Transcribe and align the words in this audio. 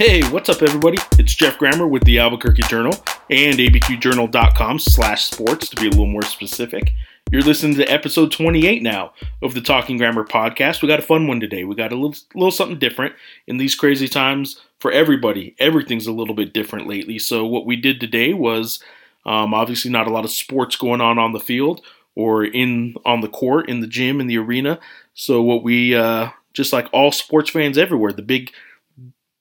Hey, 0.00 0.22
what's 0.30 0.48
up, 0.48 0.62
everybody? 0.62 0.96
It's 1.18 1.34
Geoff 1.34 1.58
Grammer 1.58 1.86
with 1.86 2.04
the 2.04 2.20
Albuquerque 2.20 2.62
Journal 2.62 2.94
and 3.28 3.58
abqjournal.com 3.58 4.78
slash 4.78 5.26
sports 5.26 5.68
to 5.68 5.76
be 5.76 5.88
a 5.88 5.90
little 5.90 6.06
more 6.06 6.22
specific. 6.22 6.94
You're 7.30 7.42
listening 7.42 7.76
to 7.76 7.84
episode 7.84 8.32
28 8.32 8.82
now 8.82 9.12
of 9.42 9.52
the 9.52 9.60
Talking 9.60 9.98
Grammer 9.98 10.24
podcast. 10.24 10.80
We 10.80 10.88
got 10.88 11.00
a 11.00 11.02
fun 11.02 11.26
one 11.26 11.38
today. 11.38 11.64
We 11.64 11.74
got 11.74 11.92
a 11.92 11.96
little, 11.96 12.16
little 12.34 12.50
something 12.50 12.78
different 12.78 13.14
in 13.46 13.58
these 13.58 13.74
crazy 13.74 14.08
times 14.08 14.62
for 14.78 14.90
everybody. 14.90 15.54
Everything's 15.58 16.06
a 16.06 16.12
little 16.12 16.34
bit 16.34 16.54
different 16.54 16.88
lately. 16.88 17.18
So, 17.18 17.44
what 17.44 17.66
we 17.66 17.76
did 17.76 18.00
today 18.00 18.32
was 18.32 18.82
um, 19.26 19.52
obviously 19.52 19.90
not 19.90 20.06
a 20.06 20.10
lot 20.10 20.24
of 20.24 20.30
sports 20.30 20.76
going 20.76 21.02
on 21.02 21.18
on 21.18 21.34
the 21.34 21.40
field 21.40 21.82
or 22.14 22.42
in 22.42 22.94
on 23.04 23.20
the 23.20 23.28
court, 23.28 23.68
in 23.68 23.80
the 23.80 23.86
gym, 23.86 24.18
in 24.18 24.28
the 24.28 24.38
arena. 24.38 24.78
So, 25.12 25.42
what 25.42 25.62
we, 25.62 25.94
uh, 25.94 26.30
just 26.54 26.72
like 26.72 26.88
all 26.90 27.12
sports 27.12 27.50
fans 27.50 27.76
everywhere, 27.76 28.14
the 28.14 28.22
big 28.22 28.50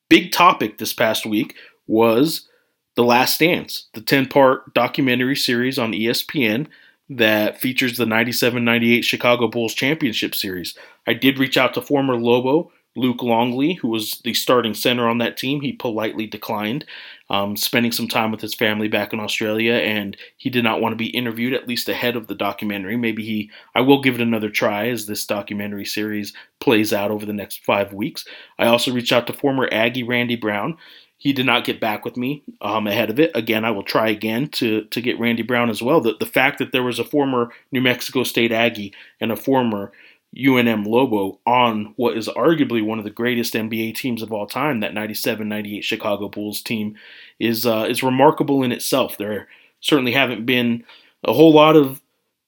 big 0.09 0.31
topic 0.31 0.77
this 0.77 0.93
past 0.93 1.25
week 1.25 1.55
was 1.87 2.49
The 2.95 3.03
Last 3.03 3.39
Dance, 3.39 3.87
the 3.93 4.01
10 4.01 4.27
part 4.27 4.73
documentary 4.73 5.35
series 5.35 5.79
on 5.79 5.93
ESPN 5.93 6.67
that 7.09 7.59
features 7.59 7.97
the 7.97 8.05
97 8.05 8.63
98 8.63 9.01
Chicago 9.03 9.47
Bulls 9.47 9.73
championship 9.73 10.35
series. 10.35 10.75
I 11.07 11.13
did 11.13 11.39
reach 11.39 11.57
out 11.57 11.73
to 11.73 11.81
former 11.81 12.15
Lobo 12.15 12.71
Luke 12.95 13.21
Longley, 13.21 13.73
who 13.73 13.87
was 13.87 14.19
the 14.23 14.33
starting 14.33 14.73
center 14.73 15.07
on 15.07 15.19
that 15.19 15.37
team. 15.37 15.61
He 15.61 15.71
politely 15.71 16.25
declined, 16.25 16.85
um, 17.29 17.55
spending 17.55 17.91
some 17.91 18.07
time 18.07 18.31
with 18.31 18.41
his 18.41 18.55
family 18.55 18.87
back 18.87 19.13
in 19.13 19.19
Australia, 19.19 19.73
and 19.73 20.17
he 20.37 20.49
did 20.49 20.63
not 20.63 20.81
want 20.81 20.93
to 20.93 20.97
be 20.97 21.07
interviewed 21.07 21.53
at 21.53 21.67
least 21.67 21.87
ahead 21.87 22.15
of 22.15 22.27
the 22.27 22.35
documentary. 22.35 22.97
Maybe 22.97 23.23
he, 23.23 23.51
I 23.75 23.81
will 23.81 24.01
give 24.01 24.15
it 24.15 24.21
another 24.21 24.49
try 24.49 24.89
as 24.89 25.05
this 25.05 25.25
documentary 25.25 25.85
series 25.85 26.33
plays 26.59 26.91
out 26.91 27.11
over 27.11 27.25
the 27.25 27.33
next 27.33 27.63
five 27.63 27.93
weeks. 27.93 28.25
I 28.57 28.65
also 28.65 28.91
reached 28.91 29.11
out 29.11 29.27
to 29.27 29.33
former 29.33 29.69
Aggie 29.71 30.03
Randy 30.03 30.35
Brown. 30.35 30.77
He 31.17 31.33
did 31.33 31.45
not 31.45 31.65
get 31.65 31.81
back 31.81 32.05
with 32.05 32.15
me 32.15 32.43
um, 32.61 32.87
ahead 32.87 33.09
of 33.09 33.19
it. 33.19 33.31
Again, 33.35 33.65
I 33.65 33.71
will 33.71 33.83
try 33.83 34.09
again 34.09 34.47
to 34.51 34.85
to 34.85 35.01
get 35.01 35.19
Randy 35.19 35.43
Brown 35.43 35.69
as 35.69 35.81
well. 35.81 35.99
The, 35.99 36.15
the 36.17 36.25
fact 36.25 36.59
that 36.59 36.71
there 36.71 36.81
was 36.81 36.97
a 36.97 37.03
former 37.03 37.51
New 37.73 37.81
Mexico 37.81 38.23
State 38.23 38.53
Aggie 38.53 38.93
and 39.19 39.29
a 39.29 39.35
former 39.35 39.91
UNM 40.37 40.85
Lobo 40.85 41.39
on 41.45 41.93
what 41.95 42.17
is 42.17 42.27
arguably 42.27 42.83
one 42.85 42.99
of 42.99 43.03
the 43.03 43.09
greatest 43.09 43.53
NBA 43.53 43.95
teams 43.95 44.21
of 44.21 44.31
all 44.31 44.45
time, 44.45 44.79
that 44.79 44.93
97-98 44.93 45.83
Chicago 45.83 46.29
Bulls 46.29 46.61
team, 46.61 46.95
is 47.39 47.65
uh, 47.65 47.87
is 47.89 48.03
remarkable 48.03 48.63
in 48.63 48.71
itself. 48.71 49.17
There 49.17 49.47
certainly 49.79 50.11
haven't 50.11 50.45
been 50.45 50.83
a 51.23 51.33
whole 51.33 51.53
lot 51.53 51.75
of 51.75 52.01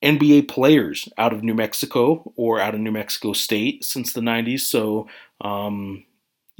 NBA 0.04 0.48
players 0.48 1.09
out 1.18 1.34
of 1.34 1.44
New 1.44 1.54
Mexico 1.54 2.32
or 2.36 2.59
out 2.59 2.76
of 2.76 2.82
New 2.82 2.92
Mexico 2.92 3.34
State 3.34 3.84
since 3.84 4.14
the 4.14 4.22
90s, 4.22 4.62
so 4.62 5.08
um, 5.42 6.04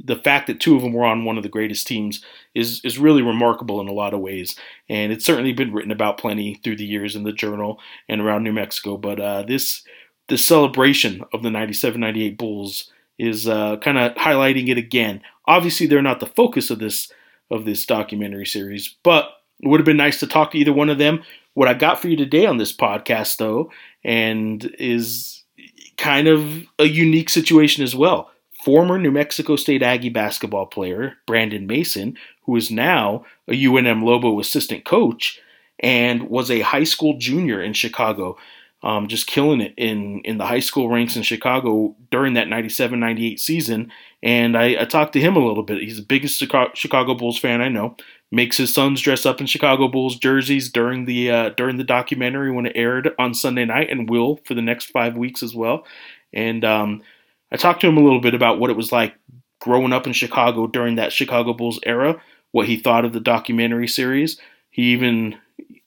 the 0.04 0.16
fact 0.16 0.48
that 0.48 0.60
two 0.60 0.74
of 0.74 0.82
them 0.82 0.92
were 0.92 1.04
on 1.04 1.24
one 1.24 1.36
of 1.36 1.42
the 1.42 1.48
greatest 1.48 1.86
teams 1.86 2.24
is 2.54 2.80
is 2.84 2.98
really 2.98 3.22
remarkable 3.22 3.80
in 3.80 3.88
a 3.88 3.92
lot 3.92 4.14
of 4.14 4.20
ways, 4.20 4.56
and 4.88 5.12
it's 5.12 5.24
certainly 5.24 5.52
been 5.52 5.72
written 5.72 5.92
about 5.92 6.18
plenty 6.18 6.54
through 6.54 6.76
the 6.76 6.84
years 6.84 7.14
in 7.14 7.22
the 7.22 7.32
journal 7.32 7.78
and 8.08 8.20
around 8.20 8.42
New 8.42 8.52
Mexico. 8.52 8.96
But 8.96 9.20
uh, 9.20 9.42
this 9.42 9.84
the 10.32 10.38
celebration 10.38 11.22
of 11.34 11.42
the 11.42 11.50
97-98 11.50 12.38
Bulls 12.38 12.90
is 13.18 13.46
uh, 13.46 13.76
kind 13.76 13.98
of 13.98 14.14
highlighting 14.14 14.68
it 14.68 14.78
again. 14.78 15.20
Obviously, 15.46 15.86
they're 15.86 16.00
not 16.00 16.20
the 16.20 16.26
focus 16.26 16.70
of 16.70 16.78
this 16.78 17.12
of 17.50 17.66
this 17.66 17.84
documentary 17.84 18.46
series, 18.46 18.96
but 19.02 19.28
it 19.60 19.68
would 19.68 19.78
have 19.78 19.84
been 19.84 19.98
nice 19.98 20.18
to 20.20 20.26
talk 20.26 20.52
to 20.52 20.58
either 20.58 20.72
one 20.72 20.88
of 20.88 20.96
them. 20.96 21.22
What 21.52 21.68
I 21.68 21.74
got 21.74 22.00
for 22.00 22.08
you 22.08 22.16
today 22.16 22.46
on 22.46 22.56
this 22.56 22.74
podcast, 22.74 23.36
though, 23.36 23.70
and 24.02 24.74
is 24.78 25.44
kind 25.98 26.28
of 26.28 26.62
a 26.78 26.86
unique 26.86 27.28
situation 27.28 27.84
as 27.84 27.94
well. 27.94 28.30
Former 28.64 28.96
New 28.96 29.10
Mexico 29.10 29.56
State 29.56 29.82
Aggie 29.82 30.08
basketball 30.08 30.64
player 30.64 31.18
Brandon 31.26 31.66
Mason, 31.66 32.16
who 32.46 32.56
is 32.56 32.70
now 32.70 33.26
a 33.48 33.52
UNM 33.52 34.02
Lobo 34.02 34.40
assistant 34.40 34.86
coach 34.86 35.42
and 35.78 36.30
was 36.30 36.50
a 36.50 36.60
high 36.60 36.84
school 36.84 37.18
junior 37.18 37.62
in 37.62 37.74
Chicago 37.74 38.38
um, 38.82 39.06
just 39.06 39.26
killing 39.26 39.60
it 39.60 39.74
in 39.76 40.20
in 40.24 40.38
the 40.38 40.46
high 40.46 40.60
school 40.60 40.88
ranks 40.88 41.16
in 41.16 41.22
Chicago 41.22 41.94
during 42.10 42.34
that 42.34 42.48
97-98 42.48 43.38
season. 43.38 43.92
And 44.22 44.56
I, 44.56 44.82
I, 44.82 44.84
talked 44.84 45.12
to 45.14 45.20
him 45.20 45.36
a 45.36 45.44
little 45.44 45.62
bit. 45.62 45.82
He's 45.82 45.96
the 45.96 46.04
biggest 46.04 46.38
Chicago 46.38 47.14
Bulls 47.14 47.38
fan 47.38 47.60
I 47.60 47.68
know. 47.68 47.96
Makes 48.30 48.56
his 48.56 48.72
sons 48.72 49.00
dress 49.00 49.26
up 49.26 49.40
in 49.40 49.46
Chicago 49.46 49.88
Bulls 49.88 50.16
jerseys 50.16 50.70
during 50.70 51.04
the 51.04 51.30
uh, 51.30 51.48
during 51.50 51.76
the 51.76 51.84
documentary 51.84 52.50
when 52.50 52.66
it 52.66 52.72
aired 52.74 53.10
on 53.18 53.34
Sunday 53.34 53.64
night, 53.64 53.90
and 53.90 54.08
will 54.08 54.40
for 54.44 54.54
the 54.54 54.62
next 54.62 54.86
five 54.86 55.16
weeks 55.16 55.42
as 55.42 55.54
well. 55.54 55.84
And 56.32 56.64
um, 56.64 57.02
I 57.52 57.56
talked 57.56 57.82
to 57.82 57.88
him 57.88 57.98
a 57.98 58.02
little 58.02 58.20
bit 58.20 58.34
about 58.34 58.58
what 58.58 58.70
it 58.70 58.76
was 58.76 58.90
like 58.90 59.14
growing 59.60 59.92
up 59.92 60.06
in 60.06 60.12
Chicago 60.12 60.66
during 60.66 60.96
that 60.96 61.12
Chicago 61.12 61.52
Bulls 61.52 61.78
era, 61.84 62.20
what 62.52 62.66
he 62.66 62.78
thought 62.78 63.04
of 63.04 63.12
the 63.12 63.20
documentary 63.20 63.86
series. 63.86 64.40
He 64.70 64.84
even 64.92 65.36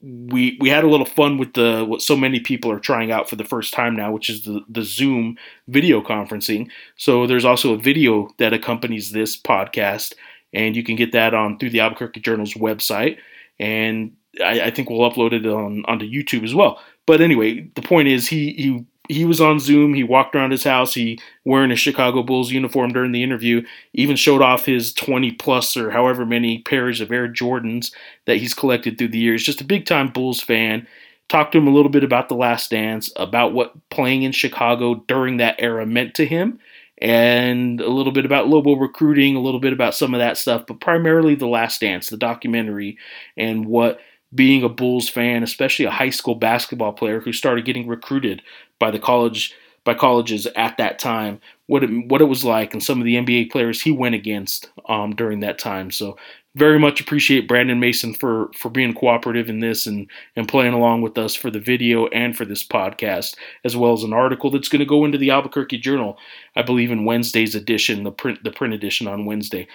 we 0.06 0.56
we 0.62 0.70
had 0.70 0.84
a 0.84 0.90
little 0.90 1.06
fun 1.06 1.40
with 1.40 1.54
the 1.54 1.84
what 1.84 2.02
so 2.02 2.16
many 2.16 2.40
people 2.40 2.72
are 2.72 2.80
trying 2.80 3.12
out 3.12 3.28
for 3.28 3.36
the 3.36 3.44
first 3.44 3.74
time 3.74 3.96
now, 3.96 4.12
which 4.12 4.30
is 4.30 4.44
the 4.44 4.64
the 4.70 4.84
Zoom 4.84 5.36
video 5.68 6.00
conferencing. 6.00 6.70
So 6.96 7.26
there's 7.26 7.46
also 7.46 7.74
a 7.74 7.78
video 7.78 8.30
that 8.38 8.54
accompanies 8.54 9.12
this 9.12 9.36
podcast, 9.36 10.14
and 10.54 10.76
you 10.76 10.84
can 10.84 10.96
get 10.96 11.12
that 11.14 11.34
on 11.34 11.58
through 11.58 11.72
the 11.72 11.80
Albuquerque 11.80 12.20
Journal's 12.20 12.54
website, 12.54 13.18
and 13.60 14.16
I, 14.44 14.62
I 14.62 14.72
think 14.72 14.90
we'll 14.90 15.10
upload 15.10 15.34
it 15.34 15.46
on 15.48 15.84
onto 15.88 16.06
YouTube 16.06 16.44
as 16.44 16.54
well. 16.54 16.80
But 17.08 17.20
anyway, 17.20 17.68
the 17.74 17.82
point 17.82 18.08
is 18.08 18.28
he 18.28 18.54
he 18.54 18.86
he 19.10 19.26
was 19.26 19.42
on 19.42 19.60
Zoom. 19.60 19.94
He 19.94 20.04
walked 20.04 20.36
around 20.36 20.52
his 20.52 20.64
house. 20.64 20.94
He 20.94 21.20
wearing 21.44 21.72
a 21.72 21.76
Chicago 21.76 22.24
Bulls 22.24 22.52
uniform 22.52 22.92
during 22.94 23.12
the 23.12 23.24
interview. 23.24 23.64
Even 23.94 24.16
showed 24.16 24.42
off 24.42 24.66
his 24.66 24.94
20 24.94 25.32
plus 25.34 25.76
or 25.78 25.92
however 25.92 26.26
many 26.26 26.60
pairs 26.60 27.02
of 27.02 27.12
Air 27.12 27.28
Jordans 27.28 27.92
that 28.26 28.38
he's 28.38 28.54
collected 28.54 28.98
through 28.98 29.10
the 29.10 29.20
years. 29.20 29.44
Just 29.44 29.62
a 29.62 29.66
big 29.66 29.86
time 29.86 30.10
Bulls 30.10 30.42
fan. 30.42 30.88
Talked 31.28 31.54
to 31.54 31.58
him 31.58 31.68
a 31.68 31.74
little 31.74 31.90
bit 31.90 32.04
about 32.04 32.30
the 32.30 32.36
Last 32.36 32.70
Dance, 32.70 33.12
about 33.16 33.54
what 33.54 33.74
playing 33.90 34.24
in 34.24 34.32
Chicago 34.32 35.04
during 35.08 35.38
that 35.38 35.56
era 35.58 35.84
meant 35.86 36.14
to 36.16 36.26
him, 36.26 36.60
and 37.00 37.82
a 37.82 37.90
little 37.90 38.12
bit 38.12 38.26
about 38.26 38.48
Lobo 38.48 38.76
recruiting, 38.76 39.36
a 39.36 39.42
little 39.42 39.60
bit 39.60 39.74
about 39.74 39.96
some 39.96 40.14
of 40.14 40.20
that 40.20 40.38
stuff, 40.38 40.68
but 40.68 40.80
primarily 40.80 41.34
the 41.34 41.48
Last 41.48 41.82
Dance, 41.82 42.10
the 42.10 42.18
documentary, 42.18 43.00
and 43.36 43.66
what 43.66 44.00
being 44.36 44.64
a 44.64 44.70
Bulls 44.70 45.10
fan, 45.10 45.44
especially 45.44 45.86
a 45.86 45.92
high 45.92 46.10
school 46.10 46.36
basketball 46.36 46.94
player 46.94 47.20
who 47.20 47.34
started 47.34 47.66
getting 47.66 47.88
recruited 47.88 48.42
by 48.80 48.92
the 48.92 49.00
college 49.00 49.54
by 49.86 49.94
colleges 49.94 50.48
at 50.56 50.78
that 50.78 50.98
time, 50.98 51.40
what 51.68 51.84
it, 51.84 52.08
what 52.08 52.20
it 52.20 52.26
was 52.26 52.44
like, 52.44 52.74
and 52.74 52.84
some 52.84 53.00
of 53.00 53.06
the 53.06 53.16
NBA 53.16 53.52
players 53.52 53.82
he 53.82 53.92
went 53.92 54.16
against 54.16 54.70
um, 54.90 55.16
during 55.16 55.42
that 55.42 55.60
time. 55.60 55.92
So 55.92 56.18
very 56.56 56.80
much 56.80 57.00
appreciate 57.00 57.48
Brandon 57.48 57.80
Mason 57.80 58.14
for 58.14 58.50
for 58.58 58.70
being 58.70 58.94
cooperative 58.94 59.48
in 59.48 59.60
this 59.60 59.86
and 59.86 60.10
and 60.36 60.48
playing 60.48 60.74
along 60.74 61.02
with 61.02 61.18
us 61.18 61.36
for 61.36 61.52
the 61.52 61.60
video 61.60 62.08
and 62.08 62.36
for 62.36 62.46
this 62.46 62.64
podcast, 62.64 63.36
as 63.64 63.78
well 63.78 63.94
as 63.94 64.04
an 64.04 64.14
article 64.14 64.50
that's 64.50 64.70
going 64.70 64.80
to 64.80 64.86
go 64.86 65.06
into 65.06 65.18
the 65.18 65.30
Albuquerque 65.30 65.78
Journal, 65.78 66.18
I 66.56 66.64
believe 66.64 66.92
in 66.92 67.06
Wednesday's 67.06 67.56
edition, 67.56 68.04
the 68.04 68.12
print 68.12 68.44
the 68.44 68.52
print 68.52 68.74
edition 68.74 69.08
on 69.08 69.26
Wednesday, 69.26 69.68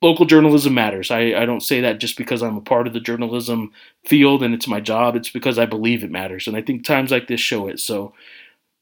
local 0.00 0.26
journalism 0.26 0.74
matters. 0.74 1.10
I, 1.10 1.34
I 1.34 1.44
don't 1.44 1.62
say 1.62 1.80
that 1.80 1.98
just 1.98 2.16
because 2.16 2.42
I'm 2.42 2.56
a 2.56 2.62
part 2.62 2.86
of 2.86 2.92
the 2.92 3.00
journalism 3.00 3.72
field 4.04 4.42
and 4.42 4.54
it's 4.54 4.68
my 4.68 4.80
job. 4.80 5.16
It's 5.16 5.30
because 5.30 5.58
I 5.58 5.66
believe 5.66 6.04
it 6.04 6.10
matters. 6.10 6.46
And 6.46 6.56
I 6.56 6.62
think 6.62 6.84
times 6.84 7.10
like 7.10 7.26
this 7.26 7.40
show 7.40 7.68
it. 7.68 7.80
So 7.80 8.12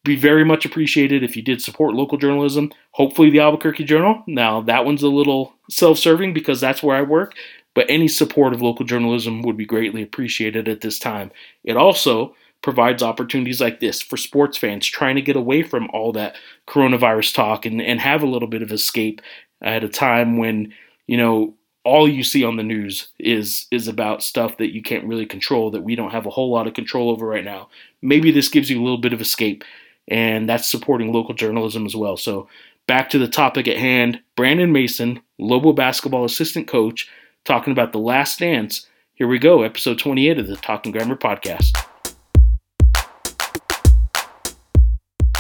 be 0.05 0.17
very 0.17 0.45
much 0.45 0.65
appreciated 0.65 1.23
if 1.23 1.37
you 1.37 1.43
did 1.43 1.61
support 1.61 1.95
local 1.95 2.17
journalism. 2.17 2.73
Hopefully, 2.93 3.29
the 3.29 3.41
Albuquerque 3.41 3.85
Journal. 3.85 4.23
Now, 4.27 4.61
that 4.63 4.85
one's 4.85 5.03
a 5.03 5.09
little 5.09 5.53
self 5.69 5.99
serving 5.99 6.33
because 6.33 6.61
that's 6.61 6.83
where 6.83 6.97
I 6.97 7.03
work, 7.03 7.35
but 7.75 7.91
any 7.91 8.09
support 8.09 8.55
of 8.55 8.63
local 8.63 8.87
journalism 8.87 9.43
would 9.43 9.57
be 9.57 9.67
greatly 9.67 10.03
appreciated 10.03 10.69
at 10.69 10.81
this 10.81 10.99
time. 10.99 11.33
It 11.65 11.77
also 11.77 12.35
provides 12.63 13.03
opportunities 13.03 13.61
like 13.61 13.81
this 13.81 14.01
for 14.01 14.17
sports 14.17 14.57
fans 14.57 14.87
trying 14.87 15.17
to 15.17 15.23
get 15.23 15.37
away 15.37 15.63
from 15.63 15.89
all 15.93 16.13
that 16.13 16.37
coronavirus 16.67 17.35
talk 17.35 17.67
and, 17.67 17.83
and 17.83 18.01
have 18.01 18.23
a 18.23 18.27
little 18.27 18.49
bit 18.49 18.63
of 18.63 18.73
escape 18.73 19.21
at 19.61 19.85
a 19.85 19.89
time 19.89 20.39
when, 20.39 20.73
you 21.07 21.17
know, 21.17 21.55
all 21.85 22.09
you 22.09 22.25
see 22.25 22.45
on 22.45 22.57
the 22.57 22.63
news 22.63 23.09
is 23.19 23.67
is 23.71 23.87
about 23.87 24.23
stuff 24.23 24.57
that 24.59 24.75
you 24.75 24.83
can't 24.83 25.05
really 25.05 25.27
control 25.27 25.71
that 25.71 25.83
we 25.83 25.95
don't 25.95 26.11
have 26.11 26.27
a 26.27 26.31
whole 26.31 26.53
lot 26.53 26.67
of 26.67 26.75
control 26.75 27.11
over 27.11 27.27
right 27.27 27.45
now. 27.45 27.69
Maybe 28.03 28.33
this 28.33 28.49
gives 28.49 28.69
you 28.69 28.81
a 28.81 28.83
little 28.83 28.99
bit 28.99 29.13
of 29.13 29.21
escape 29.21 29.63
and 30.09 30.49
that's 30.49 30.69
supporting 30.69 31.13
local 31.13 31.35
journalism 31.35 31.87
as 31.87 31.95
well. 31.95 32.17
So 32.17 32.49
back 32.89 33.09
to 33.11 33.19
the 33.19 33.29
topic 33.29 33.69
at 33.69 33.77
hand, 33.77 34.21
Brandon 34.35 34.73
Mason, 34.73 35.21
Lobo 35.39 35.73
basketball 35.73 36.25
assistant 36.25 36.67
coach, 36.67 37.09
talking 37.45 37.73
about 37.73 37.93
the 37.93 37.99
last 37.99 38.41
dance. 38.41 38.89
Here 39.15 39.29
we 39.29 39.39
go, 39.39 39.63
episode 39.63 39.99
28 39.99 40.39
of 40.39 40.47
the 40.49 40.57
Talking 40.57 40.93
Grammer 40.93 41.17
podcast. 41.17 41.71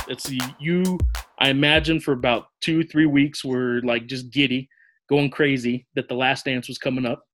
It's 0.08 0.30
you, 0.60 0.98
I 1.40 1.48
imagine, 1.48 2.00
for 2.00 2.12
about 2.12 2.48
two, 2.60 2.84
three 2.84 3.06
weeks 3.06 3.44
were 3.44 3.80
like 3.82 4.06
just 4.06 4.30
giddy 4.30 4.68
going 5.08 5.30
crazy 5.30 5.86
that 5.94 6.08
the 6.08 6.14
last 6.14 6.44
dance 6.44 6.68
was 6.68 6.78
coming 6.78 7.06
up. 7.06 7.24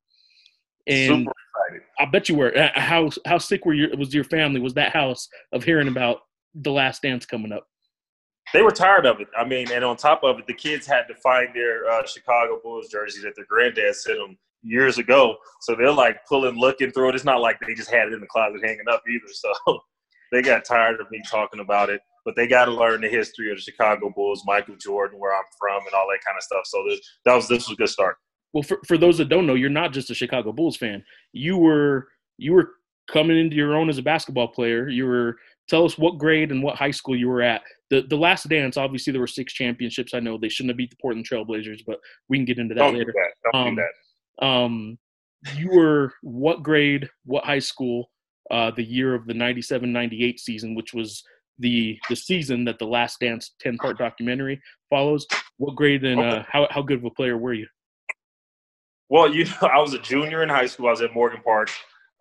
And 0.87 1.09
Super 1.09 1.33
excited. 1.33 1.83
I 1.99 2.07
bet 2.07 2.29
you 2.29 2.35
were. 2.35 2.57
Uh, 2.57 2.71
how 2.75 3.11
how 3.27 3.39
sick 3.39 3.65
were 3.65 3.75
your 3.75 3.97
was 3.97 4.13
your 4.13 4.25
family? 4.25 4.61
Was 4.61 4.75
that 4.75 4.93
house 4.93 5.29
of 5.53 5.65
hearing 5.65 5.89
about 5.89 6.21
the 6.55 6.73
last 6.73 7.03
dance 7.03 7.25
coming 7.25 7.53
up? 7.53 7.67
They 8.53 8.63
were 8.63 8.73
tired 8.73 9.07
of 9.07 9.21
it. 9.21 9.29
I 9.39 9.45
mean, 9.45 9.71
and 9.71 9.85
on 9.85 9.97
top 9.97 10.25
of 10.25 10.39
it, 10.39 10.47
the 10.47 10.55
kids 10.55 10.87
had 10.87 11.07
to 11.09 11.15
find 11.15 11.49
their 11.55 11.89
uh, 11.89 12.05
Chicago 12.05 12.61
Bulls 12.63 12.89
jerseys 12.89 13.23
that 13.23 13.35
their 13.37 13.47
granddad 13.49 13.95
sent 13.95 14.19
them 14.19 14.37
years 14.63 14.99
ago. 14.99 15.37
So 15.61 15.75
they're 15.75 15.93
like 15.93 16.27
pulling, 16.27 16.59
looking 16.59 16.91
through 16.91 17.11
it. 17.11 17.15
It's 17.15 17.25
not 17.25 17.41
like 17.41 17.59
they 17.67 17.75
just 17.75 17.91
had 17.91 18.09
it 18.09 18.13
in 18.13 18.21
the 18.21 18.27
closet 18.27 18.61
hanging 18.63 18.89
up 18.91 19.03
either. 19.09 19.25
So 19.33 19.81
they 20.33 20.43
got 20.43 20.65
tired 20.65 21.01
of 21.01 21.11
me 21.11 21.21
talking 21.31 21.61
about 21.61 21.91
it 21.91 22.01
but 22.25 22.37
they 22.37 22.47
got 22.47 22.67
to 22.67 22.73
learn 22.73 23.01
the 23.01 23.09
history 23.09 23.51
of 23.51 23.57
the 23.57 23.63
Chicago 23.63 24.11
Bulls, 24.11 24.43
Michael 24.47 24.77
Jordan, 24.77 25.19
where 25.19 25.35
I'm 25.35 25.45
from, 25.59 25.85
and 25.87 25.95
all 25.95 26.07
that 26.09 26.25
kind 26.25 26.37
of 26.37 26.43
stuff. 26.43 26.67
So 26.67 26.85
this, 26.89 27.01
that 27.25 27.35
was 27.35 27.49
this 27.49 27.69
was 27.69 27.75
a 27.75 27.77
good 27.77 27.89
start. 27.89 28.17
Well, 28.53 28.63
for, 28.63 28.79
for 28.87 28.99
those 28.99 29.19
that 29.19 29.29
don't 29.29 29.47
know, 29.47 29.55
you're 29.55 29.71
not 29.71 29.93
just 29.93 30.11
a 30.11 30.15
Chicago 30.15 30.53
Bulls 30.53 30.77
fan. 30.77 31.03
You 31.33 31.57
were 31.57 32.09
you 32.39 32.53
were 32.53 32.73
coming 33.11 33.39
into 33.39 33.57
your 33.57 33.77
own 33.77 33.89
as 33.89 33.99
a 33.99 34.03
basketball 34.03 34.49
player. 34.49 34.89
You 34.89 35.07
were 35.07 35.37
tell 35.69 35.85
us 35.85 35.97
what 35.97 36.19
grade 36.19 36.51
and 36.51 36.63
what 36.63 36.77
high 36.77 36.91
school 36.91 37.17
you 37.17 37.29
were 37.29 37.43
at. 37.43 37.63
The 37.91 38.03
the 38.03 38.17
last 38.17 38.49
dance, 38.49 38.77
obviously 38.77 39.13
there 39.13 39.21
were 39.21 39.27
six 39.27 39.53
championships. 39.53 40.15
I 40.15 40.21
know 40.21 40.39
they 40.39 40.49
shouldn't 40.49 40.71
have 40.71 40.77
beat 40.77 40.91
the 40.91 40.97
Portland 41.01 41.27
Trailblazers, 41.29 41.81
but 41.87 41.99
we 42.29 42.39
can 42.39 42.45
get 42.45 42.59
into 42.59 42.75
that 42.75 42.81
don't 42.81 42.95
later. 42.95 43.13
Do 43.13 43.13
that. 43.13 43.53
Don't 43.53 43.69
um, 43.69 43.75
do 43.75 43.83
that. 43.83 44.47
Um, 44.47 44.99
you 45.57 45.71
were 45.71 46.15
what 46.23 46.63
grade, 46.63 47.09
what 47.25 47.45
high 47.45 47.59
school, 47.59 48.11
uh, 48.51 48.71
the 48.71 48.85
year 48.85 49.15
of 49.15 49.27
the 49.27 49.33
97-98 49.33 50.39
season, 50.39 50.75
which 50.75 50.95
was 50.95 51.25
the 51.63 51.99
the 52.09 52.17
season 52.17 52.65
that 52.65 52.79
the 52.79 52.87
Last 52.87 53.21
Dance 53.21 53.53
ten 53.61 53.79
part 53.79 53.99
documentary 53.99 54.61
follows. 54.91 55.27
What 55.57 55.77
grade 55.77 56.05
and 56.05 56.21
uh, 56.21 56.45
how 56.51 56.69
how 56.71 56.83
good 56.83 56.99
of 56.99 57.05
a 57.05 57.11
player 57.11 57.39
were 57.39 57.55
you? 57.55 57.67
Well, 59.09 59.33
you 59.33 59.45
know, 59.45 59.53
I 59.73 59.79
was 59.79 59.95
a 59.95 59.99
junior 59.99 60.43
in 60.43 60.49
high 60.49 60.67
school. 60.67 60.89
I 60.89 60.91
was 60.91 61.03
at 61.03 61.15
Morgan 61.15 61.41
Park, 61.43 61.71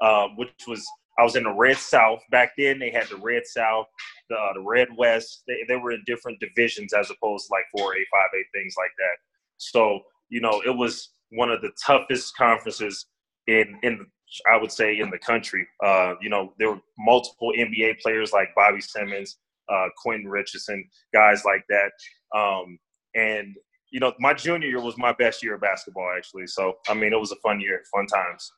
um, 0.01 0.37
which 0.37 0.51
was 0.67 0.85
I 1.19 1.23
was 1.23 1.35
in 1.35 1.43
the 1.43 1.53
Red 1.53 1.77
South 1.77 2.19
back 2.31 2.51
then. 2.57 2.79
They 2.79 2.91
had 2.91 3.07
the 3.07 3.17
Red 3.17 3.43
South, 3.45 3.87
the 4.29 4.35
uh, 4.35 4.53
the 4.53 4.61
Red 4.61 4.89
West. 4.97 5.43
They 5.47 5.63
they 5.67 5.75
were 5.75 5.91
in 5.91 6.03
different 6.05 6.39
divisions 6.39 6.93
as 6.93 7.09
opposed 7.09 7.47
to 7.47 7.53
like 7.53 7.65
four 7.75 7.93
A, 7.93 7.99
five 8.11 8.29
A, 8.33 8.57
things 8.57 8.75
like 8.77 8.91
that. 8.97 9.17
So 9.57 10.01
you 10.29 10.41
know, 10.41 10.61
it 10.65 10.75
was 10.75 11.09
one 11.31 11.49
of 11.49 11.61
the 11.61 11.71
toughest 11.85 12.35
conferences 12.35 13.07
in 13.47 13.79
in 13.83 14.05
I 14.51 14.57
would 14.57 14.71
say, 14.71 14.99
in 14.99 15.09
the 15.09 15.17
country. 15.17 15.67
Uh, 15.83 16.13
you 16.21 16.29
know, 16.29 16.53
there 16.57 16.71
were 16.71 16.81
multiple 16.97 17.53
NBA 17.57 17.99
players 17.99 18.31
like 18.31 18.49
Bobby 18.55 18.81
Simmons, 18.81 19.37
uh, 19.69 19.87
Quentin 19.97 20.27
Richardson, 20.27 20.87
guys 21.13 21.43
like 21.45 21.65
that. 21.69 21.91
Um, 22.37 22.79
and 23.15 23.55
you 23.91 23.99
know, 23.99 24.13
my 24.19 24.33
junior 24.33 24.67
year 24.67 24.81
was 24.81 24.97
my 24.97 25.11
best 25.11 25.43
year 25.43 25.55
of 25.55 25.61
basketball, 25.61 26.09
actually. 26.15 26.47
So, 26.47 26.77
I 26.87 26.93
mean, 26.93 27.11
it 27.11 27.19
was 27.19 27.31
a 27.31 27.35
fun 27.37 27.59
year, 27.59 27.81
fun 27.93 28.07
times. 28.07 28.51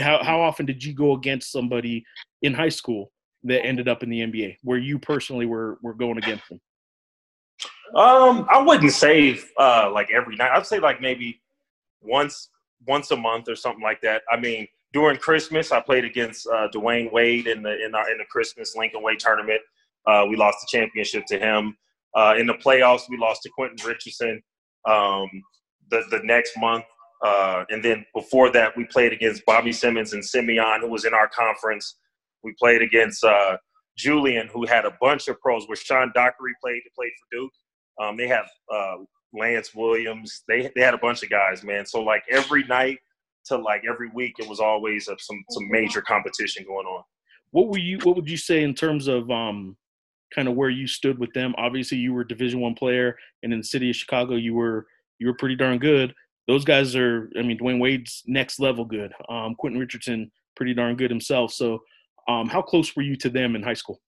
How 0.00 0.22
how 0.22 0.40
often 0.40 0.64
did 0.64 0.82
you 0.82 0.94
go 0.94 1.12
against 1.12 1.52
somebody 1.52 2.04
in 2.42 2.54
high 2.54 2.70
school 2.70 3.12
that 3.44 3.64
ended 3.64 3.88
up 3.88 4.02
in 4.02 4.08
the 4.08 4.20
NBA, 4.20 4.56
where 4.62 4.78
you 4.78 4.98
personally 4.98 5.44
were 5.44 5.78
were 5.82 5.92
going 5.92 6.18
against 6.18 6.48
them? 6.48 6.60
Um, 7.94 8.46
I 8.50 8.62
wouldn't 8.62 8.92
say 8.92 9.38
uh, 9.58 9.90
like 9.92 10.10
every 10.10 10.36
night. 10.36 10.50
I'd 10.52 10.66
say 10.66 10.78
like 10.78 11.00
maybe 11.00 11.42
once 12.00 12.48
once 12.86 13.10
a 13.10 13.16
month 13.16 13.48
or 13.48 13.56
something 13.56 13.82
like 13.82 14.00
that. 14.02 14.22
I 14.30 14.38
mean, 14.38 14.66
during 14.92 15.18
Christmas, 15.18 15.72
I 15.72 15.80
played 15.80 16.04
against 16.04 16.46
uh, 16.46 16.68
Dwyane 16.74 17.12
Wade 17.12 17.46
in 17.46 17.62
the 17.62 17.84
in 17.84 17.94
our 17.94 18.10
in 18.10 18.18
the 18.18 18.24
Christmas 18.30 18.74
Lincoln 18.76 19.02
Way 19.02 19.16
tournament. 19.16 19.60
Uh, 20.06 20.24
we 20.28 20.36
lost 20.36 20.58
the 20.60 20.78
championship 20.78 21.24
to 21.26 21.38
him. 21.38 21.76
Uh, 22.14 22.34
in 22.38 22.46
the 22.46 22.54
playoffs, 22.54 23.02
we 23.10 23.18
lost 23.18 23.42
to 23.42 23.50
Quentin 23.50 23.84
Richardson 23.86 24.42
um, 24.88 25.28
the 25.90 26.02
the 26.10 26.20
next 26.24 26.56
month, 26.56 26.84
uh, 27.24 27.64
and 27.68 27.84
then 27.84 28.06
before 28.14 28.50
that, 28.52 28.76
we 28.76 28.84
played 28.84 29.12
against 29.12 29.44
Bobby 29.44 29.72
Simmons 29.72 30.12
and 30.12 30.24
Simeon, 30.24 30.80
who 30.80 30.88
was 30.88 31.04
in 31.04 31.14
our 31.14 31.28
conference. 31.28 31.96
We 32.42 32.54
played 32.58 32.82
against 32.82 33.24
uh, 33.24 33.56
Julian, 33.98 34.48
who 34.52 34.66
had 34.66 34.84
a 34.84 34.96
bunch 35.00 35.28
of 35.28 35.40
pros. 35.40 35.66
Where 35.66 35.76
Sean 35.76 36.12
Dockery 36.14 36.52
played 36.62 36.80
to 36.84 36.90
play 36.96 37.10
for 37.18 37.36
Duke. 37.36 37.52
Um, 38.00 38.16
they 38.16 38.28
have 38.28 38.46
uh, 38.72 38.96
Lance 39.34 39.74
Williams. 39.74 40.42
They 40.48 40.70
they 40.74 40.82
had 40.82 40.94
a 40.94 40.98
bunch 40.98 41.22
of 41.22 41.30
guys, 41.30 41.64
man. 41.64 41.84
So 41.86 42.02
like 42.02 42.22
every 42.30 42.64
night 42.64 42.98
to 43.46 43.56
like 43.56 43.82
every 43.88 44.10
week 44.10 44.34
it 44.38 44.48
was 44.48 44.60
always 44.60 45.08
a, 45.08 45.16
some 45.18 45.44
some 45.50 45.68
major 45.70 46.00
competition 46.00 46.64
going 46.66 46.86
on. 46.86 47.02
What 47.50 47.68
were 47.68 47.78
you? 47.78 47.98
What 48.02 48.16
would 48.16 48.28
you 48.28 48.36
say 48.36 48.62
in 48.62 48.74
terms 48.74 49.08
of 49.08 49.30
um, 49.30 49.76
kind 50.34 50.48
of 50.48 50.54
where 50.54 50.70
you 50.70 50.86
stood 50.86 51.18
with 51.18 51.32
them? 51.32 51.54
Obviously, 51.56 51.98
you 51.98 52.12
were 52.12 52.22
a 52.22 52.28
Division 52.28 52.60
One 52.60 52.74
player, 52.74 53.16
and 53.42 53.52
in 53.52 53.60
the 53.60 53.64
city 53.64 53.90
of 53.90 53.96
Chicago, 53.96 54.34
you 54.34 54.54
were 54.54 54.86
you 55.18 55.26
were 55.26 55.34
pretty 55.34 55.56
darn 55.56 55.78
good. 55.78 56.14
Those 56.46 56.64
guys 56.64 56.94
are, 56.94 57.28
I 57.36 57.42
mean, 57.42 57.58
Dwyane 57.58 57.80
Wade's 57.80 58.22
next 58.26 58.60
level 58.60 58.84
good. 58.84 59.12
Um, 59.28 59.56
Quentin 59.56 59.80
Richardson, 59.80 60.30
pretty 60.54 60.74
darn 60.74 60.96
good 60.96 61.10
himself. 61.10 61.52
So, 61.52 61.82
um, 62.28 62.48
how 62.48 62.62
close 62.62 62.94
were 62.94 63.02
you 63.02 63.16
to 63.16 63.30
them 63.30 63.56
in 63.56 63.62
high 63.62 63.74
school? 63.74 64.00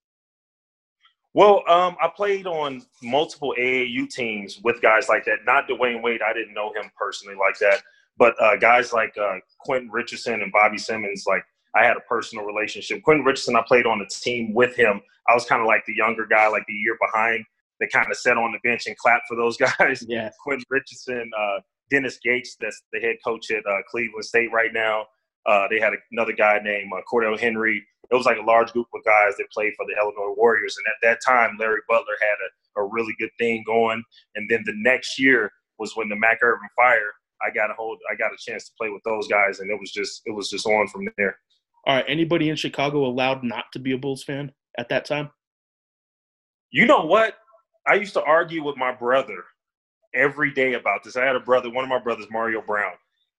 Well, 1.34 1.62
um, 1.68 1.96
I 2.02 2.08
played 2.14 2.46
on 2.46 2.82
multiple 3.02 3.54
AAU 3.58 4.08
teams 4.08 4.60
with 4.62 4.80
guys 4.80 5.08
like 5.08 5.24
that. 5.26 5.38
Not 5.46 5.68
Dwyane 5.68 6.02
Wade, 6.02 6.20
I 6.22 6.32
didn't 6.32 6.54
know 6.54 6.72
him 6.72 6.90
personally 6.98 7.36
like 7.36 7.58
that. 7.58 7.82
But 8.18 8.34
uh, 8.42 8.56
guys 8.56 8.92
like 8.92 9.16
uh, 9.16 9.36
Quentin 9.60 9.90
Richardson 9.90 10.42
and 10.42 10.52
Bobby 10.52 10.78
Simmons, 10.78 11.24
like 11.26 11.44
I 11.74 11.84
had 11.84 11.96
a 11.96 12.00
personal 12.08 12.44
relationship. 12.44 13.02
Quentin 13.02 13.24
Richardson, 13.24 13.56
I 13.56 13.62
played 13.66 13.86
on 13.86 14.00
a 14.00 14.06
team 14.08 14.52
with 14.52 14.74
him. 14.74 15.00
I 15.28 15.34
was 15.34 15.44
kind 15.44 15.60
of 15.60 15.66
like 15.66 15.84
the 15.86 15.94
younger 15.94 16.26
guy, 16.26 16.48
like 16.48 16.64
the 16.66 16.74
year 16.74 16.96
behind, 17.00 17.44
that 17.80 17.92
kind 17.92 18.10
of 18.10 18.16
sat 18.16 18.36
on 18.36 18.52
the 18.52 18.58
bench 18.68 18.86
and 18.86 18.96
clapped 18.96 19.24
for 19.28 19.36
those 19.36 19.56
guys. 19.78 20.04
Yeah. 20.08 20.30
Quentin 20.42 20.64
Richardson, 20.68 21.30
uh, 21.38 21.60
Dennis 21.90 22.18
Gates, 22.22 22.56
that's 22.60 22.82
the 22.92 23.00
head 23.00 23.16
coach 23.24 23.50
at 23.50 23.64
uh, 23.66 23.82
Cleveland 23.90 24.24
State 24.24 24.50
right 24.52 24.72
now. 24.72 25.06
Uh, 25.46 25.66
they 25.70 25.78
had 25.78 25.92
another 26.12 26.32
guy 26.32 26.58
named 26.62 26.90
uh, 26.94 27.00
Cordell 27.10 27.38
Henry. 27.38 27.82
It 28.10 28.14
was 28.14 28.26
like 28.26 28.38
a 28.38 28.42
large 28.42 28.72
group 28.72 28.86
of 28.94 29.04
guys 29.04 29.34
that 29.38 29.50
played 29.52 29.74
for 29.76 29.86
the 29.86 29.94
Illinois 30.00 30.34
Warriors. 30.36 30.76
And 30.76 30.86
at 30.86 30.96
that 31.02 31.20
time, 31.26 31.56
Larry 31.58 31.80
Butler 31.88 32.14
had 32.20 32.80
a, 32.80 32.82
a 32.82 32.88
really 32.90 33.14
good 33.18 33.30
thing 33.38 33.62
going. 33.66 34.02
And 34.34 34.48
then 34.50 34.62
the 34.66 34.74
next 34.76 35.18
year 35.18 35.52
was 35.78 35.94
when 35.94 36.08
the 36.08 36.16
Mac 36.16 36.38
Irvin 36.42 36.68
Fire 36.74 37.12
I 37.42 37.54
got 37.54 37.70
a 37.70 37.74
hold, 37.74 37.98
I 38.10 38.14
got 38.16 38.32
a 38.32 38.36
chance 38.38 38.66
to 38.66 38.72
play 38.78 38.90
with 38.90 39.02
those 39.04 39.28
guys, 39.28 39.60
and 39.60 39.70
it 39.70 39.78
was 39.78 39.90
just 39.90 40.22
it 40.26 40.34
was 40.34 40.48
just 40.48 40.66
on 40.66 40.88
from 40.88 41.08
there. 41.16 41.38
All 41.86 41.96
right, 41.96 42.04
anybody 42.08 42.48
in 42.48 42.56
Chicago 42.56 43.06
allowed 43.06 43.44
not 43.44 43.66
to 43.72 43.78
be 43.78 43.92
a 43.92 43.98
Bulls 43.98 44.22
fan 44.22 44.52
at 44.76 44.88
that 44.88 45.04
time? 45.04 45.30
You 46.70 46.86
know 46.86 47.04
what? 47.04 47.34
I 47.86 47.94
used 47.94 48.12
to 48.14 48.22
argue 48.22 48.62
with 48.62 48.76
my 48.76 48.92
brother 48.92 49.44
every 50.14 50.52
day 50.52 50.74
about 50.74 51.02
this. 51.04 51.16
I 51.16 51.24
had 51.24 51.36
a 51.36 51.40
brother, 51.40 51.70
one 51.70 51.84
of 51.84 51.90
my 51.90 51.98
brothers, 51.98 52.26
Mario 52.30 52.60
Brown, 52.60 52.92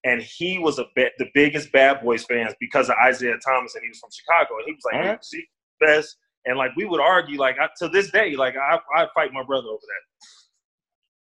and 0.03 0.21
he 0.21 0.57
was 0.57 0.79
a 0.79 0.85
bit 0.95 1.13
the 1.17 1.29
biggest 1.33 1.71
Bad 1.71 2.01
Boys 2.01 2.23
fans 2.23 2.53
because 2.59 2.89
of 2.89 2.95
Isiah 3.07 3.37
Thomas, 3.45 3.75
and 3.75 3.83
he 3.83 3.89
was 3.89 3.99
from 3.99 4.09
Chicago. 4.11 4.57
And 4.57 4.65
he 4.65 4.73
was 4.73 4.83
like, 4.91 5.05
right. 5.05 5.25
"See, 5.25 5.45
best," 5.79 6.17
and 6.45 6.57
like 6.57 6.71
we 6.75 6.85
would 6.85 7.01
argue, 7.01 7.37
like 7.37 7.57
I, 7.59 7.69
to 7.79 7.89
this 7.89 8.09
day, 8.11 8.35
like 8.35 8.55
I 8.55 8.79
I 8.95 9.07
fight 9.13 9.33
my 9.33 9.43
brother 9.43 9.67
over 9.67 9.81
that 9.81 10.48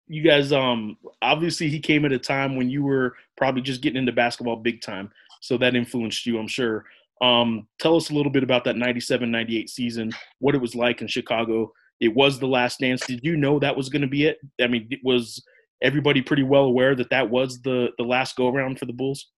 you 0.09 0.23
guys 0.23 0.53
um 0.53 0.97
obviously 1.23 1.69
he 1.69 1.79
came 1.79 2.05
at 2.05 2.13
a 2.13 2.19
time 2.19 2.57
when 2.57 2.69
you 2.69 2.83
were 2.83 3.15
probably 3.37 3.63
just 3.63 3.83
getting 3.83 3.99
into 3.99 4.13
basketball 4.13 4.57
big 4.57 4.81
time. 4.81 5.11
So 5.41 5.57
that 5.59 5.77
influenced 5.77 6.27
you 6.27 6.39
i'm 6.39 6.49
sure. 6.49 6.85
Um 7.23 7.69
tell 7.79 7.97
us 7.97 8.11
a 8.11 8.15
little 8.15 8.33
bit 8.33 8.43
about 8.43 8.65
that 8.65 8.77
97 8.77 9.31
98 9.31 9.71
season 9.71 10.13
what 10.41 10.55
it 10.55 10.61
was 10.61 10.75
like 10.75 11.01
in 11.03 11.09
chicago. 11.09 11.73
It 12.01 12.15
was 12.15 12.39
the 12.39 12.47
last 12.47 12.79
dance. 12.81 13.05
Did 13.07 13.21
you 13.23 13.37
know 13.37 13.59
that 13.59 13.77
was 13.77 13.89
going 13.89 14.03
to 14.03 14.09
be 14.09 14.27
it? 14.27 14.39
I 14.61 14.67
mean 14.67 14.89
it 14.91 15.01
was 15.03 15.43
everybody 15.83 16.23
pretty 16.23 16.43
well 16.43 16.65
aware 16.65 16.95
that 16.95 17.11
that 17.11 17.29
was 17.29 17.61
the 17.63 17.89
the 17.99 18.05
last 18.05 18.37
go 18.37 18.49
around 18.49 18.79
for 18.79 18.87
the 18.87 18.93
bulls? 18.93 19.29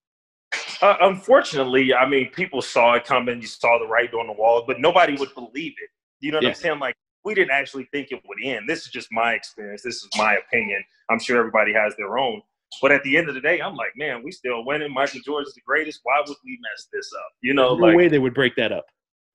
Uh, 0.83 0.97
unfortunately 1.03 1.95
i 1.95 2.09
mean 2.09 2.29
people 2.31 2.61
saw 2.61 2.95
it 2.95 3.05
coming. 3.05 3.41
You 3.41 3.47
saw 3.47 3.79
the 3.79 3.87
writing 3.87 4.19
on 4.19 4.27
the 4.27 4.33
wall 4.33 4.65
but 4.67 4.81
nobody 4.81 5.17
would 5.17 5.35
believe 5.35 5.75
it. 5.83 5.91
You 6.21 6.33
know 6.33 6.39
what 6.39 6.45
yeah. 6.45 6.49
i'm 6.51 6.55
saying? 6.55 6.79
Like 6.79 6.97
we 7.25 7.35
didn't 7.35 7.51
actually 7.51 7.89
think 7.93 8.09
it 8.11 8.23
would 8.27 8.39
end. 8.45 8.69
This 8.69 8.87
is 8.87 8.89
just 8.89 9.09
my 9.11 9.33
experience. 9.35 9.83
This 9.83 9.97
is 9.97 10.09
my 10.17 10.37
opinion. 10.37 10.83
I'm 11.11 11.19
sure 11.19 11.39
everybody 11.39 11.73
has 11.73 11.95
their 11.97 12.19
own. 12.19 12.41
But 12.81 12.93
at 12.93 13.03
the 13.03 13.17
end 13.17 13.29
of 13.29 13.35
the 13.35 13.41
day, 13.41 13.61
I'm 13.61 13.75
like, 13.75 13.93
man, 13.97 14.23
we 14.25 14.31
still 14.31 14.65
winning. 14.65 14.93
Michael 14.93 15.21
Jordan's 15.25 15.55
the 15.55 15.61
greatest. 15.67 16.01
Why 16.05 16.21
would 16.21 16.37
we 16.45 16.59
mess 16.63 16.87
this 16.93 17.11
up? 17.19 17.33
You 17.43 17.55
know, 17.55 17.75
no 17.77 17.87
like, 17.87 17.97
way 17.97 18.09
they 18.09 18.21
would 18.21 18.35
break 18.35 18.55
that 18.57 18.73
up. 18.73 18.87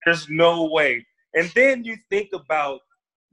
There's 0.06 0.30
no 0.30 0.66
way. 0.66 1.06
And 1.34 1.52
then 1.54 1.84
you 1.84 1.98
think 2.10 2.30
about 2.34 2.80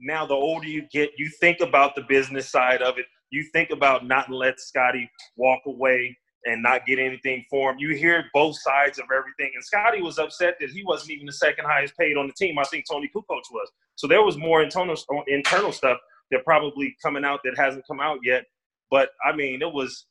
now 0.01 0.27
the 0.27 0.35
older 0.35 0.67
you 0.67 0.83
get, 0.93 1.11
you 1.17 1.31
think 1.41 1.61
about 1.61 1.95
the 1.95 2.03
business 2.09 2.51
side 2.51 2.83
of 2.83 2.99
it. 2.99 3.07
You 3.31 3.45
think 3.53 3.71
about 3.71 4.07
not 4.07 4.29
let 4.29 4.59
Scottie 4.59 5.09
walk 5.37 5.61
away 5.67 6.17
and 6.45 6.63
not 6.63 6.87
get 6.87 6.99
anything 6.99 7.45
for 7.49 7.71
him. 7.71 7.79
You 7.79 7.95
hear 7.95 8.25
both 8.33 8.59
sides 8.61 8.99
of 8.99 9.05
everything. 9.17 9.53
And 9.55 9.65
Scottie 9.65 10.03
was 10.03 10.19
upset 10.19 10.57
that 10.61 10.71
he 10.71 10.83
wasn't 10.85 11.13
even 11.13 11.27
the 11.27 11.33
second 11.33 11.65
highest 11.67 11.97
paid 11.97 12.17
on 12.17 12.27
the 12.27 12.33
team. 12.33 12.59
I 12.59 12.65
think 12.65 12.85
Toni 12.91 13.11
Kukoc 13.15 13.43
was. 13.51 13.71
So 13.97 14.07
there 14.07 14.23
was 14.23 14.37
more 14.37 14.63
internal 14.63 14.97
internal 15.29 15.73
stuff 15.73 15.99
that 16.31 16.45
probably 16.45 16.97
coming 17.03 17.25
out 17.25 17.41
that 17.45 17.57
hasn't 17.57 17.87
come 17.87 18.01
out 18.01 18.19
yet. 18.25 18.45
But 18.91 19.11
I 19.25 19.35
mean, 19.35 19.63
it 19.63 19.73
was. 19.73 20.07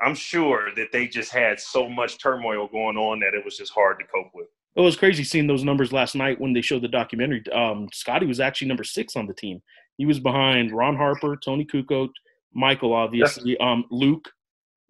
I'm 0.00 0.14
sure 0.14 0.68
that 0.76 0.92
they 0.92 1.08
just 1.08 1.32
had 1.32 1.58
so 1.58 1.88
much 1.88 2.22
turmoil 2.22 2.68
going 2.68 2.96
on 2.96 3.18
that 3.18 3.34
it 3.34 3.44
was 3.44 3.56
just 3.56 3.72
hard 3.72 3.98
to 3.98 4.04
cope 4.04 4.30
with. 4.32 4.46
It 4.76 4.80
was 4.80 4.96
crazy 4.96 5.24
seeing 5.24 5.48
those 5.48 5.64
numbers 5.64 5.92
last 5.92 6.14
night 6.14 6.40
when 6.40 6.52
they 6.52 6.60
showed 6.60 6.82
the 6.82 6.88
documentary. 6.88 7.42
Um, 7.52 7.88
Scottie 7.92 8.26
was 8.26 8.38
actually 8.38 8.68
number 8.68 8.84
six 8.84 9.16
on 9.16 9.26
the 9.26 9.34
team. 9.34 9.60
He 9.96 10.06
was 10.06 10.20
behind 10.20 10.70
Ron 10.70 10.94
Harper, 10.94 11.36
Toni 11.36 11.64
Kukoc, 11.64 12.10
Michael, 12.54 12.94
obviously, 12.94 13.58
um, 13.58 13.84
Luke, 13.90 14.30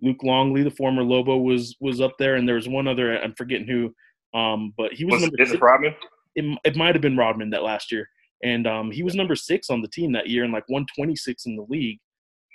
Luke 0.00 0.23
Longley, 0.23 0.62
the 0.62 0.71
former 0.71 1.02
Lobo, 1.02 1.38
was 1.38 1.76
was 1.81 2.00
up 2.00 2.12
there, 2.19 2.37
and 2.37 2.49
there 2.49 2.57
was 2.57 2.69
one 2.69 2.87
other 2.87 3.17
I'm 3.17 3.35
forgetting 3.35 3.67
who, 3.67 3.95
um, 4.38 4.73
but 4.76 4.93
he 4.93 5.05
was, 5.05 5.14
was 5.14 5.23
number 5.23 5.43
it 5.43 5.49
six. 5.49 5.61
Rodman? 5.61 5.95
It, 6.35 6.59
it 6.64 6.76
might 6.76 6.95
have 6.95 7.02
been 7.02 7.17
Rodman 7.17 7.50
that 7.50 7.62
last 7.62 7.90
year, 7.90 8.09
and 8.45 8.67
um, 8.67 8.90
he 8.90 9.02
was 9.02 9.14
number 9.14 9.35
six 9.35 9.71
on 9.71 9.83
the 9.83 9.88
team 9.88 10.12
that 10.12 10.28
year, 10.28 10.45
and 10.45 10.52
like 10.52 10.69
126 10.69 11.47
in 11.47 11.57
the 11.57 11.67
league. 11.69 11.99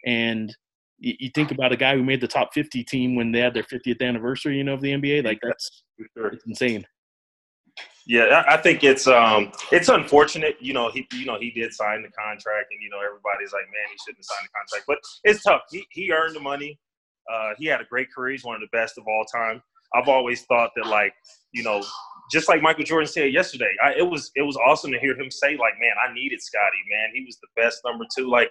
And 0.05 0.55
you, 0.99 1.15
you 1.19 1.29
think 1.35 1.51
about 1.51 1.71
a 1.71 1.77
guy 1.77 1.95
who 1.95 2.03
made 2.03 2.21
the 2.21 2.27
top 2.27 2.53
50 2.53 2.83
team 2.83 3.15
when 3.15 3.31
they 3.31 3.39
had 3.39 3.53
their 3.53 3.63
50th 3.63 4.01
anniversary, 4.01 4.57
you 4.57 4.63
know, 4.63 4.73
of 4.73 4.81
the 4.81 4.91
NBA. 4.91 5.25
Like 5.25 5.39
that's 5.41 5.83
Sure. 6.17 6.27
it's 6.27 6.45
insane. 6.45 6.85
Yeah, 8.05 8.43
I 8.47 8.55
I 8.55 8.57
think 8.57 8.83
it's 8.83 9.07
um 9.07 9.51
it's 9.71 9.87
unfortunate. 9.89 10.57
You 10.59 10.73
know, 10.73 10.91
he 10.91 11.07
you 11.13 11.25
know 11.25 11.39
he 11.39 11.51
did 11.51 11.73
sign 11.73 12.01
the 12.01 12.09
contract, 12.09 12.67
and 12.71 12.81
you 12.81 12.89
know 12.89 12.97
everybody's 12.97 13.53
like, 13.53 13.63
man, 13.63 13.87
he 13.89 13.97
shouldn't 14.03 14.19
have 14.19 14.25
signed 14.25 14.47
the 14.47 14.53
contract. 14.57 14.85
But 14.87 14.97
it's 15.23 15.43
tough. 15.43 15.61
He 15.71 15.85
he 15.91 16.11
earned 16.11 16.35
the 16.35 16.41
money. 16.41 16.79
Uh, 17.31 17.51
he 17.57 17.65
had 17.65 17.81
a 17.81 17.85
great 17.85 18.07
career. 18.13 18.31
He's 18.31 18.43
one 18.43 18.55
of 18.55 18.61
the 18.61 18.75
best 18.77 18.97
of 18.97 19.05
all 19.07 19.25
time. 19.25 19.61
I've 19.95 20.07
always 20.07 20.43
thought 20.43 20.71
that 20.75 20.87
like 20.87 21.13
you 21.53 21.63
know, 21.63 21.83
just 22.31 22.47
like 22.49 22.61
Michael 22.61 22.83
Jordan 22.83 23.07
said 23.07 23.31
yesterday, 23.31 23.71
I, 23.83 23.93
it 23.97 24.09
was 24.09 24.31
it 24.35 24.41
was 24.41 24.57
awesome 24.57 24.91
to 24.91 24.99
hear 24.99 25.17
him 25.19 25.29
say 25.29 25.51
like, 25.51 25.73
man, 25.79 25.93
I 26.03 26.13
needed 26.13 26.41
Scottie. 26.41 26.77
Man, 26.89 27.09
he 27.13 27.23
was 27.25 27.37
the 27.41 27.47
best 27.61 27.79
number 27.85 28.05
two. 28.15 28.29
Like. 28.29 28.49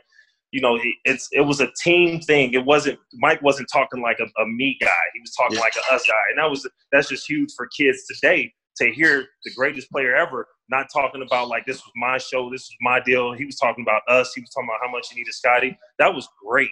You 0.54 0.60
know, 0.60 0.76
he, 0.76 0.94
it's 1.06 1.30
it 1.32 1.40
was 1.40 1.62
a 1.62 1.68
team 1.82 2.20
thing. 2.20 2.52
It 2.52 2.62
wasn't 2.66 2.98
Mike 3.14 3.40
wasn't 3.40 3.70
talking 3.72 4.02
like 4.02 4.18
a, 4.20 4.24
a 4.42 4.46
me 4.46 4.76
guy. 4.82 4.88
He 5.14 5.20
was 5.20 5.32
talking 5.34 5.56
Yeah. 5.56 5.62
like 5.62 5.72
a 5.76 5.94
us 5.94 6.04
guy, 6.06 6.12
and 6.28 6.38
that 6.38 6.50
was 6.50 6.68
that's 6.92 7.08
just 7.08 7.26
huge 7.26 7.48
for 7.56 7.66
kids 7.74 8.04
today 8.06 8.52
to 8.76 8.92
hear 8.92 9.24
the 9.46 9.50
greatest 9.56 9.90
player 9.90 10.14
ever 10.14 10.46
not 10.68 10.88
talking 10.92 11.22
about 11.22 11.48
like 11.48 11.64
this 11.64 11.78
was 11.78 11.90
my 11.96 12.18
show, 12.18 12.50
this 12.50 12.68
was 12.68 12.76
my 12.82 13.00
deal. 13.00 13.32
He 13.32 13.46
was 13.46 13.56
talking 13.56 13.82
about 13.82 14.02
us. 14.08 14.34
He 14.34 14.42
was 14.42 14.50
talking 14.50 14.68
about 14.68 14.80
how 14.86 14.92
much 14.92 15.08
he 15.10 15.16
needed 15.20 15.32
Scottie. 15.32 15.74
That 15.98 16.14
was 16.14 16.28
great. 16.46 16.68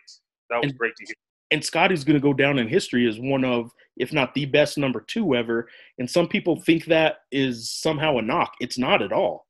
That 0.51 0.59
was 0.59 0.73
And- 0.73 0.79
great 0.79 0.95
to 0.97 1.07
hear. 1.07 1.15
And 1.51 1.65
Scottie's 1.65 2.05
going 2.05 2.15
to 2.15 2.21
go 2.21 2.33
down 2.33 2.59
in 2.59 2.69
history 2.69 3.09
as 3.09 3.19
one 3.19 3.45
of, 3.45 3.73
if 3.97 4.13
not 4.13 4.35
the 4.35 4.47
best 4.47 4.79
number 4.79 5.01
two 5.01 5.35
ever. 5.35 5.69
And 5.99 6.09
some 6.09 6.29
people 6.29 6.61
think 6.61 6.85
that 6.87 7.19
is 7.33 7.71
somehow 7.71 8.19
a 8.19 8.23
knock. 8.23 8.53
It's 8.61 8.79
not 8.79 9.03
at 9.03 9.13
all. 9.13 9.47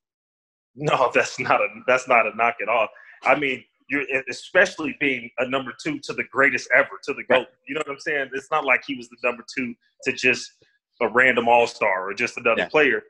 No, 0.75 1.11
that's 1.15 1.39
not 1.39 1.61
a 1.61 1.67
that's 1.87 2.09
not 2.09 2.27
a 2.27 2.35
knock 2.37 2.57
at 2.63 2.69
all. 2.69 2.89
I 3.25 3.39
mean, 3.39 3.63
you're 3.89 4.05
especially 4.31 4.97
being 5.01 5.29
a 5.39 5.49
number 5.49 5.73
two 5.83 5.99
to 6.01 6.13
the 6.13 6.25
greatest 6.33 6.69
ever, 6.75 6.89
to 7.05 7.13
the 7.13 7.25
goat. 7.29 7.49
You 7.69 7.75
know 7.75 7.83
what 7.85 7.93
I'm 7.93 7.99
saying? 8.01 8.31
It's 8.33 8.51
not 8.51 8.65
like 8.65 8.83
he 8.87 8.95
was 8.95 9.09
the 9.09 9.17
number 9.23 9.45
two 9.55 9.75
to 10.05 10.13
just 10.13 10.51
a 11.03 11.09
random 11.09 11.49
all 11.49 11.67
star 11.67 12.09
or 12.09 12.15
just 12.15 12.37
another 12.39 12.63
Yeah. 12.63 12.69
player. 12.69 13.03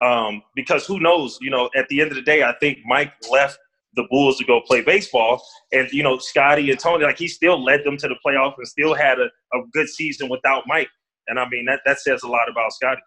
Um, 0.00 0.42
because 0.54 0.86
who 0.86 1.00
knows? 1.00 1.38
You 1.40 1.50
know, 1.50 1.68
at 1.74 1.88
the 1.88 2.00
end 2.00 2.10
of 2.10 2.16
the 2.16 2.22
day, 2.22 2.44
I 2.44 2.52
think 2.60 2.78
Mike 2.86 3.12
left 3.30 3.58
the 3.94 4.04
Bulls 4.10 4.38
to 4.38 4.44
go 4.44 4.60
play 4.60 4.82
baseball, 4.82 5.42
and 5.72 5.90
you 5.92 6.02
know, 6.02 6.18
Scottie 6.18 6.70
and 6.70 6.78
Tony, 6.78 7.04
like 7.04 7.18
he 7.18 7.28
still 7.28 7.62
led 7.62 7.84
them 7.84 7.96
to 7.98 8.08
the 8.08 8.16
playoffs 8.24 8.54
and 8.58 8.66
still 8.66 8.94
had 8.94 9.18
a, 9.18 9.24
a 9.56 9.62
good 9.72 9.88
season 9.88 10.28
without 10.28 10.64
Mike. 10.66 10.88
And 11.28 11.38
I 11.38 11.48
mean, 11.48 11.64
that 11.66 11.80
that 11.86 12.00
says 12.00 12.22
a 12.22 12.28
lot 12.28 12.48
about 12.50 12.72
Scottie. 12.72 13.00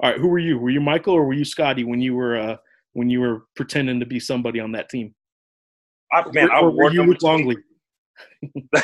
All 0.00 0.10
right, 0.10 0.18
who 0.18 0.28
were 0.28 0.38
you? 0.38 0.58
Were 0.58 0.70
you 0.70 0.80
Michael 0.80 1.14
or 1.14 1.24
were 1.24 1.34
you 1.34 1.44
Scottie 1.44 1.84
when 1.84 2.00
you 2.00 2.14
were 2.14 2.36
uh, 2.36 2.56
when 2.92 3.10
you 3.10 3.20
were 3.20 3.44
pretending 3.56 4.00
to 4.00 4.06
be 4.06 4.20
somebody 4.20 4.60
on 4.60 4.72
that 4.72 4.88
team? 4.88 5.14
I, 6.12 6.24
man, 6.32 6.50
I 6.50 6.60
or, 6.60 6.68
or 6.68 6.70
were 6.70 6.92
you 6.92 7.14
20. 7.14 7.18
Longley? 7.22 7.56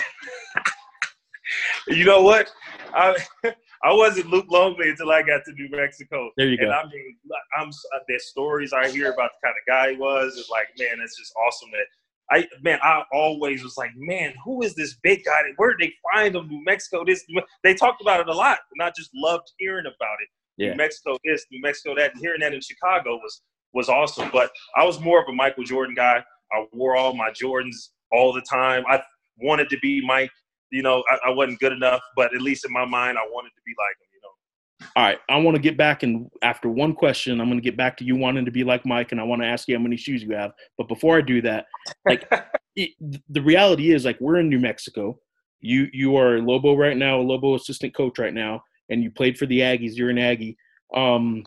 You 1.89 2.05
know 2.05 2.23
what? 2.23 2.51
I 2.93 3.17
I 3.83 3.93
wasn't 3.93 4.31
Luke 4.31 4.47
Longley 4.51 4.91
until 4.91 5.11
I 5.11 5.23
got 5.23 5.43
to 5.45 5.53
New 5.53 5.69
Mexico. 5.71 6.31
There 6.37 6.49
you 6.49 6.57
go. 6.57 6.65
And. 6.65 6.73
I 6.73 6.85
mean, 6.85 7.17
I'm 7.59 7.69
uh, 7.69 7.99
there's 8.09 8.27
stories 8.27 8.73
I 8.73 8.89
hear 8.89 9.13
about 9.13 9.31
the 9.41 9.47
kind 9.47 9.55
of 9.61 9.67
guy 9.67 9.93
he 9.93 9.97
was. 9.97 10.37
It's 10.39 10.51
like, 10.51 10.69
man, 10.79 11.03
it's 11.03 11.17
just 11.17 11.33
awesome 11.37 11.71
that 11.73 11.87
I 12.31 12.47
man, 12.63 12.79
I 12.83 13.05
always 13.13 13.63
was 13.63 13.77
like, 13.77 13.93
man, 13.97 14.35
who 14.45 14.63
is 14.63 14.75
this 14.75 14.97
big 15.03 15.25
guy? 15.25 15.43
Where 15.57 15.75
did 15.75 15.89
they 15.89 15.95
find 16.13 16.35
him? 16.35 16.49
New 16.49 16.65
Mexico. 16.65 17.05
This 17.05 17.25
they 17.63 17.75
talked 17.75 18.03
about 18.03 18.21
it 18.21 18.29
a 18.29 18.35
lot, 18.35 18.59
and 18.73 18.83
I 18.83 18.91
just 18.97 19.11
loved 19.15 19.53
hearing 19.59 19.87
about 19.87 20.17
it. 20.21 20.29
Yeah. 20.57 20.71
New 20.71 20.77
Mexico 20.77 21.17
this, 21.25 21.45
New 21.51 21.61
Mexico 21.61 21.95
that. 21.97 22.13
And 22.13 22.21
hearing 22.21 22.41
that 22.41 22.55
in 22.55 22.61
Chicago 22.61 23.17
was 23.17 23.43
was 23.73 23.89
awesome. 23.89 24.31
But 24.33 24.51
I 24.77 24.85
was 24.85 25.01
more 25.01 25.21
of 25.21 25.29
a 25.29 25.33
Michael 25.33 25.65
Jordan 25.65 25.95
guy. 25.95 26.25
I 26.53 26.65
wore 26.73 26.97
all 26.97 27.15
my 27.15 27.31
Jordans 27.31 27.91
all 28.11 28.33
the 28.33 28.43
time. 28.43 28.85
I 28.89 29.03
wanted 29.39 29.69
to 29.71 29.79
be 29.79 30.05
Mike. 30.05 30.31
You 30.71 30.83
know, 30.83 31.03
I, 31.09 31.29
I 31.29 31.31
wasn't 31.31 31.61
good 31.61 31.73
enough, 31.73 32.01
but 32.17 32.35
at 32.35 32.43
least 32.43 32.65
in 32.65 32.73
my 32.73 32.85
mind, 32.85 33.19
I 33.19 33.27
wanted 33.31 33.51
to 33.51 33.63
be 33.65 33.73
like 33.79 33.97
him. 34.01 34.09
You 34.15 34.21
know. 34.23 34.89
All 34.97 35.05
right, 35.05 35.19
I 35.29 35.37
want 35.39 35.57
to 35.57 35.63
get 35.63 35.77
back 35.77 36.03
and 36.03 36.29
after 36.43 36.69
one 36.69 36.95
question, 36.95 37.41
I'm 37.41 37.49
going 37.49 37.59
to 37.59 37.65
get 37.65 37.77
back 37.77 37.97
to 37.99 38.05
you 38.05 38.17
wanting 38.17 38.45
to 38.45 38.51
be 38.51 38.65
like 38.65 38.85
Mike, 38.85 39.13
and 39.13 39.21
I 39.21 39.25
want 39.25 39.43
to 39.43 39.49
ask 39.49 39.69
you 39.69 39.77
how 39.77 39.83
many 39.83 39.97
shoes 39.97 40.23
you 40.23 40.35
have. 40.35 40.53
But 40.77 40.89
before 40.89 41.17
I 41.17 41.21
do 41.21 41.41
that, 41.43 41.67
like 42.07 42.29
it, 42.77 42.91
the 43.29 43.43
reality 43.43 43.93
is, 43.93 44.05
like 44.05 44.21
we're 44.21 44.39
in 44.39 44.49
New 44.49 44.61
Mexico. 44.61 45.19
You 45.61 45.89
you 45.93 46.17
are 46.17 46.37
a 46.37 46.43
Lobo 46.43 46.77
right 46.77 46.97
now, 46.97 47.21
a 47.21 47.23
Lobo 47.23 47.55
assistant 47.55 47.95
coach 47.95 48.19
right 48.19 48.35
now, 48.35 48.63
and 48.91 49.03
you 49.03 49.11
played 49.11 49.39
for 49.39 49.47
the 49.47 49.61
Aggies. 49.61 49.97
You're 49.97 50.11
an 50.11 50.19
Aggie. 50.19 50.57
Um, 50.95 51.45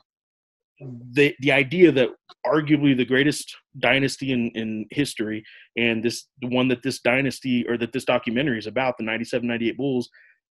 the 1.12 1.36
the 1.39 1.51
idea 1.51 1.91
that 1.91 2.09
arguably 2.45 2.95
the 2.95 3.05
greatest 3.05 3.55
dynasty 3.79 4.31
in, 4.31 4.50
in 4.55 4.86
history 4.91 5.43
and 5.77 6.03
this 6.03 6.27
the 6.41 6.48
one 6.48 6.67
that 6.67 6.81
this 6.83 7.00
dynasty 7.00 7.67
or 7.67 7.77
that 7.77 7.91
this 7.91 8.05
documentary 8.05 8.57
is 8.57 8.67
about 8.67 8.98
the 8.98 9.03
97-98 9.03 9.75
bulls 9.75 10.09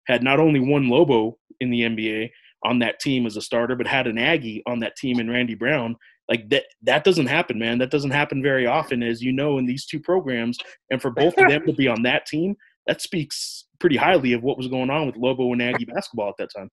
had 0.06 0.22
not 0.22 0.40
only 0.40 0.58
one 0.58 0.88
lobo 0.88 1.36
in 1.60 1.70
the 1.70 1.82
nba 1.82 2.28
on 2.64 2.78
that 2.80 2.98
team 2.98 3.24
as 3.26 3.36
a 3.36 3.40
starter 3.40 3.76
but 3.76 3.86
had 3.86 4.06
an 4.06 4.18
aggie 4.18 4.62
on 4.66 4.80
that 4.80 4.96
team 4.96 5.20
in 5.20 5.30
randy 5.30 5.54
brown. 5.54 5.96
Like 6.28 6.48
that 6.50 6.64
that 6.82 7.04
doesn't 7.04 7.26
happen 7.26 7.58
man. 7.58 7.78
That 7.78 7.92
doesn't 7.92 8.10
happen 8.10 8.42
very 8.42 8.66
often 8.66 9.02
as 9.02 9.22
you 9.22 9.32
know 9.32 9.58
in 9.58 9.66
these 9.66 9.86
two 9.86 10.00
programs. 10.00 10.58
And 10.90 11.00
for 11.00 11.10
both 11.10 11.38
of 11.38 11.48
them 11.48 11.64
to 11.66 11.72
be 11.72 11.86
on 11.86 12.02
that 12.02 12.26
team 12.26 12.56
that 12.86 13.00
speaks 13.00 13.64
pretty 13.78 13.96
highly 13.96 14.32
of 14.32 14.42
what 14.42 14.56
was 14.56 14.68
going 14.68 14.90
on 14.90 15.06
with 15.06 15.16
lobo 15.16 15.52
and 15.52 15.62
aggie 15.62 15.84
basketball 15.84 16.28
at 16.28 16.36
that 16.38 16.50
time 16.56 16.70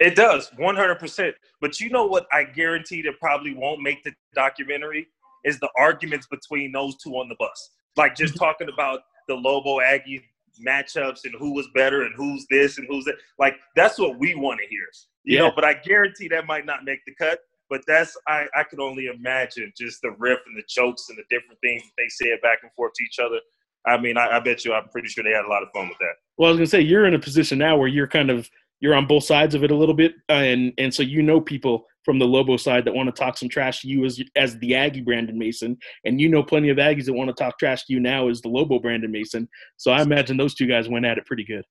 It 0.00 0.14
does, 0.14 0.50
100%. 0.58 1.32
But 1.60 1.80
you 1.80 1.88
know 1.90 2.06
what 2.06 2.26
I 2.32 2.44
guarantee 2.44 3.02
that 3.02 3.18
probably 3.18 3.54
won't 3.54 3.80
make 3.80 4.02
the 4.04 4.12
documentary 4.34 5.06
is 5.44 5.58
the 5.58 5.70
arguments 5.78 6.26
between 6.26 6.72
those 6.72 6.96
two 6.96 7.12
on 7.12 7.28
the 7.28 7.36
bus. 7.38 7.70
Like 7.96 8.14
just 8.14 8.34
Mm-hmm. 8.34 8.44
talking 8.44 8.68
about 8.72 9.00
the 9.28 9.34
Lobo 9.34 9.80
Aggie 9.80 10.22
matchups 10.66 11.24
and 11.24 11.34
who 11.38 11.54
was 11.54 11.68
better 11.74 12.02
and 12.02 12.14
who's 12.16 12.46
this 12.50 12.78
and 12.78 12.86
who's 12.88 13.04
that. 13.06 13.14
Like 13.38 13.56
that's 13.74 13.98
what 13.98 14.18
we 14.18 14.34
want 14.34 14.60
to 14.60 14.66
hear. 14.68 14.84
You 15.24 15.36
Yeah. 15.36 15.40
know, 15.48 15.52
but 15.54 15.64
I 15.64 15.74
guarantee 15.74 16.28
that 16.28 16.46
might 16.46 16.66
not 16.66 16.84
make 16.84 17.00
the 17.06 17.14
cut. 17.14 17.40
But 17.68 17.80
that's 17.86 18.16
I, 18.28 18.46
I 18.54 18.62
could 18.62 18.78
only 18.80 19.06
imagine 19.06 19.72
just 19.76 20.00
the 20.02 20.12
riff 20.18 20.38
and 20.46 20.56
the 20.56 20.62
jokes 20.68 21.06
and 21.08 21.18
the 21.18 21.24
different 21.30 21.58
things 21.62 21.82
that 21.82 21.90
they 21.98 22.08
said 22.08 22.40
back 22.42 22.58
and 22.62 22.70
forth 22.74 22.92
to 22.94 23.02
each 23.04 23.18
other. 23.18 23.40
I 23.86 23.98
mean, 23.98 24.16
I, 24.16 24.36
I 24.36 24.40
bet 24.40 24.64
you 24.64 24.72
I'm 24.72 24.88
pretty 24.88 25.08
sure 25.08 25.24
they 25.24 25.30
had 25.30 25.44
a 25.44 25.48
lot 25.48 25.62
of 25.64 25.68
fun 25.74 25.88
with 25.88 25.98
that. 25.98 26.14
Well, 26.38 26.48
I 26.48 26.52
was 26.52 26.58
gonna 26.58 26.66
say 26.68 26.80
you're 26.80 27.06
in 27.06 27.14
a 27.14 27.18
position 27.18 27.58
now 27.58 27.76
where 27.76 27.88
you're 27.88 28.06
kind 28.06 28.30
of 28.30 28.48
you're 28.80 28.94
on 28.94 29.06
both 29.06 29.24
sides 29.24 29.54
of 29.54 29.64
it 29.64 29.70
a 29.70 29.76
little 29.76 29.94
bit, 29.94 30.14
uh, 30.28 30.34
and 30.34 30.72
and 30.78 30.92
so 30.92 31.02
you 31.02 31.22
know 31.22 31.40
people 31.40 31.86
from 32.04 32.18
the 32.18 32.26
Lobo 32.26 32.56
side 32.56 32.84
that 32.84 32.94
want 32.94 33.08
to 33.08 33.12
talk 33.12 33.36
some 33.36 33.48
trash 33.48 33.80
to 33.80 33.88
you 33.88 34.04
as 34.04 34.20
as 34.36 34.58
the 34.58 34.74
Aggie 34.74 35.00
Brandon 35.00 35.38
Mason, 35.38 35.76
and 36.04 36.20
you 36.20 36.28
know 36.28 36.42
plenty 36.42 36.68
of 36.68 36.76
Aggies 36.76 37.06
that 37.06 37.14
want 37.14 37.28
to 37.28 37.34
talk 37.34 37.58
trash 37.58 37.84
to 37.84 37.92
you 37.92 38.00
now 38.00 38.28
as 38.28 38.40
the 38.40 38.48
Lobo 38.48 38.78
Brandon 38.78 39.10
Mason. 39.10 39.48
So 39.76 39.90
I 39.90 40.02
imagine 40.02 40.36
those 40.36 40.54
two 40.54 40.66
guys 40.66 40.88
went 40.88 41.06
at 41.06 41.18
it 41.18 41.26
pretty 41.26 41.44
good. 41.44 41.64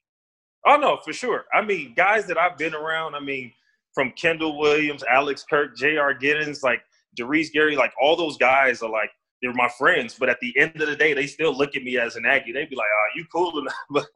Oh 0.66 0.78
no, 0.78 0.98
for 1.04 1.14
sure. 1.14 1.46
I 1.54 1.62
mean, 1.62 1.94
guys 1.96 2.26
that 2.28 2.38
I've 2.38 2.58
been 2.58 2.74
around. 2.74 3.16
I 3.16 3.20
mean, 3.20 3.52
from 3.94 4.12
Kendall 4.12 4.58
Williams, 4.58 5.04
Alex 5.04 5.46
Kirk, 5.48 5.78
J.R. 5.78 6.14
Giddens, 6.14 6.64
like 6.64 6.82
Derice 7.16 7.52
Gary, 7.52 7.76
like 7.76 7.94
all 8.02 8.16
those 8.16 8.38
guys 8.38 8.82
are 8.82 8.90
like 8.90 9.12
they're 9.46 9.54
my 9.54 9.70
friends. 9.78 10.16
But 10.20 10.30
at 10.30 10.40
the 10.42 10.54
end 10.58 10.82
of 10.82 10.88
the 10.88 10.96
day, 10.96 11.14
they 11.14 11.28
still 11.28 11.56
look 11.56 11.76
at 11.76 11.84
me 11.84 11.98
as 11.98 12.16
an 12.16 12.26
Aggie. 12.26 12.52
They'd 12.52 12.70
be 12.70 12.76
like, 12.76 12.88
"Oh, 12.88 13.08
you 13.16 13.26
cool 13.32 13.60
enough," 13.60 13.74
but 13.90 14.08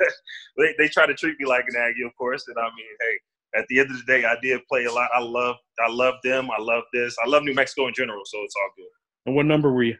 they 0.57 0.73
they 0.77 0.87
try 0.87 1.05
to 1.05 1.13
treat 1.13 1.39
me 1.39 1.45
like 1.45 1.65
an 1.67 1.75
Aggie, 1.79 2.03
of 2.05 2.15
course. 2.17 2.47
And 2.47 2.57
I 2.57 2.63
mean, 2.63 2.85
hey, 2.99 3.59
at 3.59 3.67
the 3.69 3.79
end 3.79 3.91
of 3.91 3.97
the 3.97 4.03
day, 4.05 4.25
I 4.25 4.35
did 4.41 4.61
play 4.67 4.85
a 4.85 4.91
lot. 4.91 5.09
I 5.13 5.21
love 5.21 5.55
I 5.79 5.89
love 5.89 6.15
them. 6.23 6.49
I 6.51 6.61
love 6.61 6.83
this. 6.93 7.15
I 7.23 7.27
love 7.27 7.43
New 7.43 7.53
Mexico 7.53 7.87
in 7.87 7.93
general. 7.93 8.21
So 8.25 8.39
it's 8.43 8.55
all 8.55 8.69
good. 8.75 8.89
And 9.27 9.35
what 9.35 9.45
number 9.45 9.71
were 9.71 9.83
you? 9.83 9.97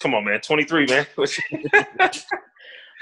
Come 0.00 0.14
on, 0.14 0.24
man. 0.24 0.40
Twenty 0.40 0.64
three, 0.64 0.86
man. 0.86 1.06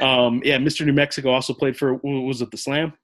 Um, 0.00 0.40
yeah, 0.42 0.56
Mr. 0.56 0.86
New 0.86 0.94
Mexico 0.94 1.28
also 1.28 1.52
played 1.52 1.76
for 1.76 2.00
was 2.02 2.40
it 2.40 2.50
the 2.50 2.56
Slam? 2.56 2.94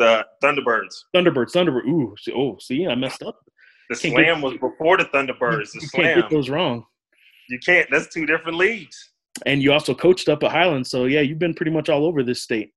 the 0.00 0.24
Thunderbirds. 0.42 1.04
Thunderbirds, 1.14 1.52
Thunderbirds. 1.52 1.86
Ooh, 1.86 2.14
oh, 2.34 2.56
see, 2.58 2.86
I 2.86 2.94
messed 2.94 3.22
up. 3.22 3.38
The 3.90 3.96
Slam 3.96 4.40
was 4.40 4.54
before 4.54 4.96
the 4.96 5.04
Thunderbirds. 5.06 5.72
The 5.72 5.80
you 5.80 5.88
Slam. 5.88 6.04
can't 6.04 6.20
get 6.20 6.30
those 6.30 6.48
wrong. 6.48 6.86
You 7.48 7.58
can't. 7.58 7.88
That's 7.90 8.06
two 8.06 8.24
different 8.24 8.56
leagues. 8.56 9.10
And 9.46 9.60
you 9.60 9.72
also 9.72 9.94
coached 9.94 10.28
up 10.28 10.44
at 10.44 10.52
Highland, 10.52 10.86
so 10.86 11.06
yeah, 11.06 11.20
you've 11.20 11.40
been 11.40 11.54
pretty 11.54 11.72
much 11.72 11.88
all 11.88 12.06
over 12.06 12.22
this 12.22 12.40
state. 12.40 12.70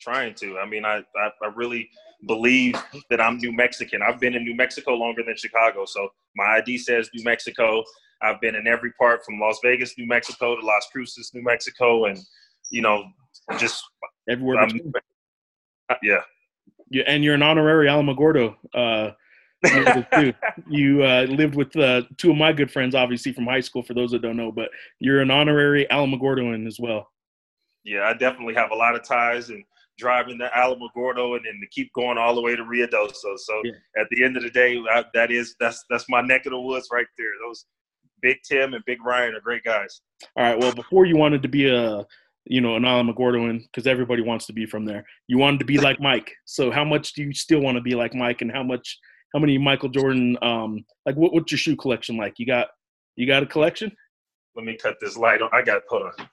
Trying 0.00 0.34
to. 0.34 0.58
I 0.58 0.66
mean, 0.66 0.84
I, 0.84 1.04
I, 1.16 1.30
I 1.42 1.52
really 1.54 1.88
believe 2.26 2.74
that 3.10 3.20
I'm 3.20 3.38
New 3.38 3.52
Mexican. 3.52 4.00
I've 4.02 4.18
been 4.18 4.34
in 4.34 4.42
New 4.42 4.56
Mexico 4.56 4.94
longer 4.94 5.22
than 5.24 5.36
Chicago, 5.36 5.84
so 5.84 6.08
my 6.34 6.56
ID 6.56 6.78
says 6.78 7.08
New 7.14 7.22
Mexico. 7.22 7.84
I've 8.22 8.40
been 8.40 8.56
in 8.56 8.66
every 8.66 8.92
part 8.98 9.24
from 9.24 9.38
Las 9.38 9.60
Vegas, 9.62 9.96
New 9.96 10.06
Mexico, 10.06 10.58
to 10.58 10.66
Las 10.66 10.88
Cruces, 10.90 11.30
New 11.32 11.44
Mexico, 11.44 12.06
and 12.06 12.18
you 12.70 12.82
know, 12.82 13.04
just 13.56 13.84
Everywhere. 14.28 14.66
Between. 14.66 14.92
yeah. 16.02 16.22
And 17.06 17.22
you're 17.22 17.34
an 17.34 17.42
honorary 17.42 17.86
Alamogordo. 17.86 18.56
Uh. 18.74 19.12
You 20.68 21.02
uh, 21.02 21.26
lived 21.28 21.54
with 21.54 21.76
uh, 21.76 22.02
two 22.16 22.30
of 22.30 22.36
my 22.36 22.52
good 22.52 22.70
friends, 22.70 22.94
obviously 22.94 23.32
from 23.32 23.46
high 23.46 23.60
school. 23.60 23.82
For 23.82 23.94
those 23.94 24.10
that 24.12 24.22
don't 24.22 24.36
know, 24.36 24.52
but 24.52 24.70
you're 25.00 25.20
an 25.20 25.30
honorary 25.30 25.86
Alamogordoan 25.90 26.66
as 26.66 26.78
well. 26.80 27.08
Yeah, 27.84 28.02
I 28.08 28.14
definitely 28.14 28.54
have 28.54 28.70
a 28.70 28.74
lot 28.74 28.94
of 28.96 29.04
ties 29.04 29.50
and 29.50 29.62
driving 29.98 30.38
to 30.38 30.50
Alamogordo 30.54 31.36
and 31.36 31.44
then 31.46 31.58
to 31.60 31.66
keep 31.70 31.92
going 31.92 32.18
all 32.18 32.34
the 32.34 32.40
way 32.40 32.54
to 32.56 32.62
Ruidoso. 32.62 33.38
So 33.38 33.62
Yeah. 33.64 33.72
at 33.98 34.08
the 34.10 34.24
end 34.24 34.36
of 34.36 34.42
the 34.42 34.50
day, 34.50 34.78
I, 34.90 35.04
that 35.14 35.30
is 35.30 35.54
that's 35.60 35.84
that's 35.88 36.08
my 36.08 36.20
neck 36.20 36.46
of 36.46 36.52
the 36.52 36.60
woods 36.60 36.88
right 36.92 37.06
there. 37.16 37.30
Those 37.46 37.64
Big 38.22 38.38
Tim 38.42 38.74
and 38.74 38.84
Big 38.86 39.04
Ryan 39.04 39.34
are 39.34 39.40
great 39.40 39.62
guys. 39.62 40.00
All 40.36 40.44
right. 40.44 40.58
Well, 40.58 40.74
before 40.74 41.04
you 41.06 41.16
wanted 41.16 41.42
to 41.42 41.48
be 41.48 41.68
a, 41.68 42.04
you 42.44 42.60
know, 42.60 42.76
an 42.76 42.82
Alamogordoan, 42.82 43.62
because 43.62 43.86
everybody 43.86 44.22
wants 44.22 44.46
to 44.46 44.52
be 44.52 44.66
from 44.66 44.84
there. 44.84 45.04
You 45.28 45.38
wanted 45.38 45.58
to 45.60 45.66
be 45.66 45.78
like 45.78 46.00
Mike. 46.00 46.32
So 46.44 46.70
how 46.70 46.84
much 46.84 47.12
do 47.12 47.22
you 47.22 47.32
still 47.32 47.60
want 47.60 47.76
to 47.76 47.82
be 47.82 47.94
like 47.94 48.14
Mike, 48.14 48.42
and 48.42 48.50
how 48.50 48.62
much, 48.62 48.98
how 49.36 49.40
many 49.40 49.58
Michael 49.58 49.90
Jordan, 49.90 50.38
um, 50.40 50.82
like 51.04 51.14
what, 51.14 51.34
what's 51.34 51.52
your 51.52 51.58
shoe 51.58 51.76
collection 51.76 52.16
like? 52.16 52.38
You 52.38 52.46
got, 52.46 52.68
you 53.16 53.26
got 53.26 53.42
a 53.42 53.46
collection? 53.46 53.94
Let 54.54 54.64
me 54.64 54.78
cut 54.78 54.96
this 54.98 55.18
light 55.18 55.42
on. 55.42 55.50
I 55.52 55.60
got 55.60 55.82
hold 55.90 56.04
on. 56.04 56.28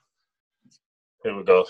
Here 1.22 1.36
we 1.36 1.44
go. 1.44 1.66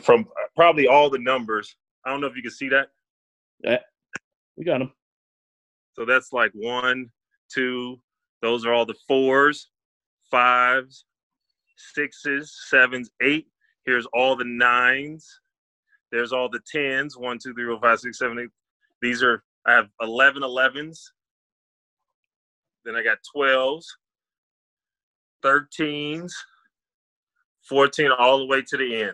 From 0.00 0.24
probably 0.56 0.86
all 0.86 1.10
the 1.10 1.18
numbers. 1.18 1.76
I 2.06 2.10
don't 2.10 2.22
know 2.22 2.28
if 2.28 2.34
you 2.34 2.40
can 2.40 2.50
see 2.50 2.70
that. 2.70 2.88
Yeah. 3.62 3.80
We 4.56 4.64
got 4.64 4.78
them. 4.78 4.90
So 5.92 6.06
that's 6.06 6.32
like 6.32 6.52
one, 6.54 7.10
two. 7.52 8.00
Those 8.40 8.64
are 8.64 8.72
all 8.72 8.86
the 8.86 8.96
fours, 9.06 9.68
fives, 10.30 11.04
sixes, 11.76 12.56
sevens, 12.70 13.10
eight. 13.20 13.48
Here's 13.84 14.06
all 14.14 14.34
the 14.34 14.46
nines. 14.46 15.28
There's 16.10 16.32
all 16.32 16.48
the 16.48 16.60
tens. 16.72 17.18
One, 17.18 17.36
two, 17.36 17.52
three, 17.52 17.66
four, 17.66 17.78
five, 17.82 18.00
six, 18.00 18.18
seven, 18.18 18.38
eight. 18.38 18.48
These 19.02 19.22
are 19.22 19.42
I 19.66 19.72
have 19.74 19.88
11 20.00 20.42
11s. 20.42 20.98
Then 22.84 22.96
I 22.96 23.02
got 23.02 23.18
12s, 23.36 23.84
13s, 25.44 26.30
14, 27.68 28.10
all 28.18 28.38
the 28.38 28.46
way 28.46 28.62
to 28.62 28.76
the 28.76 29.02
end. 29.02 29.12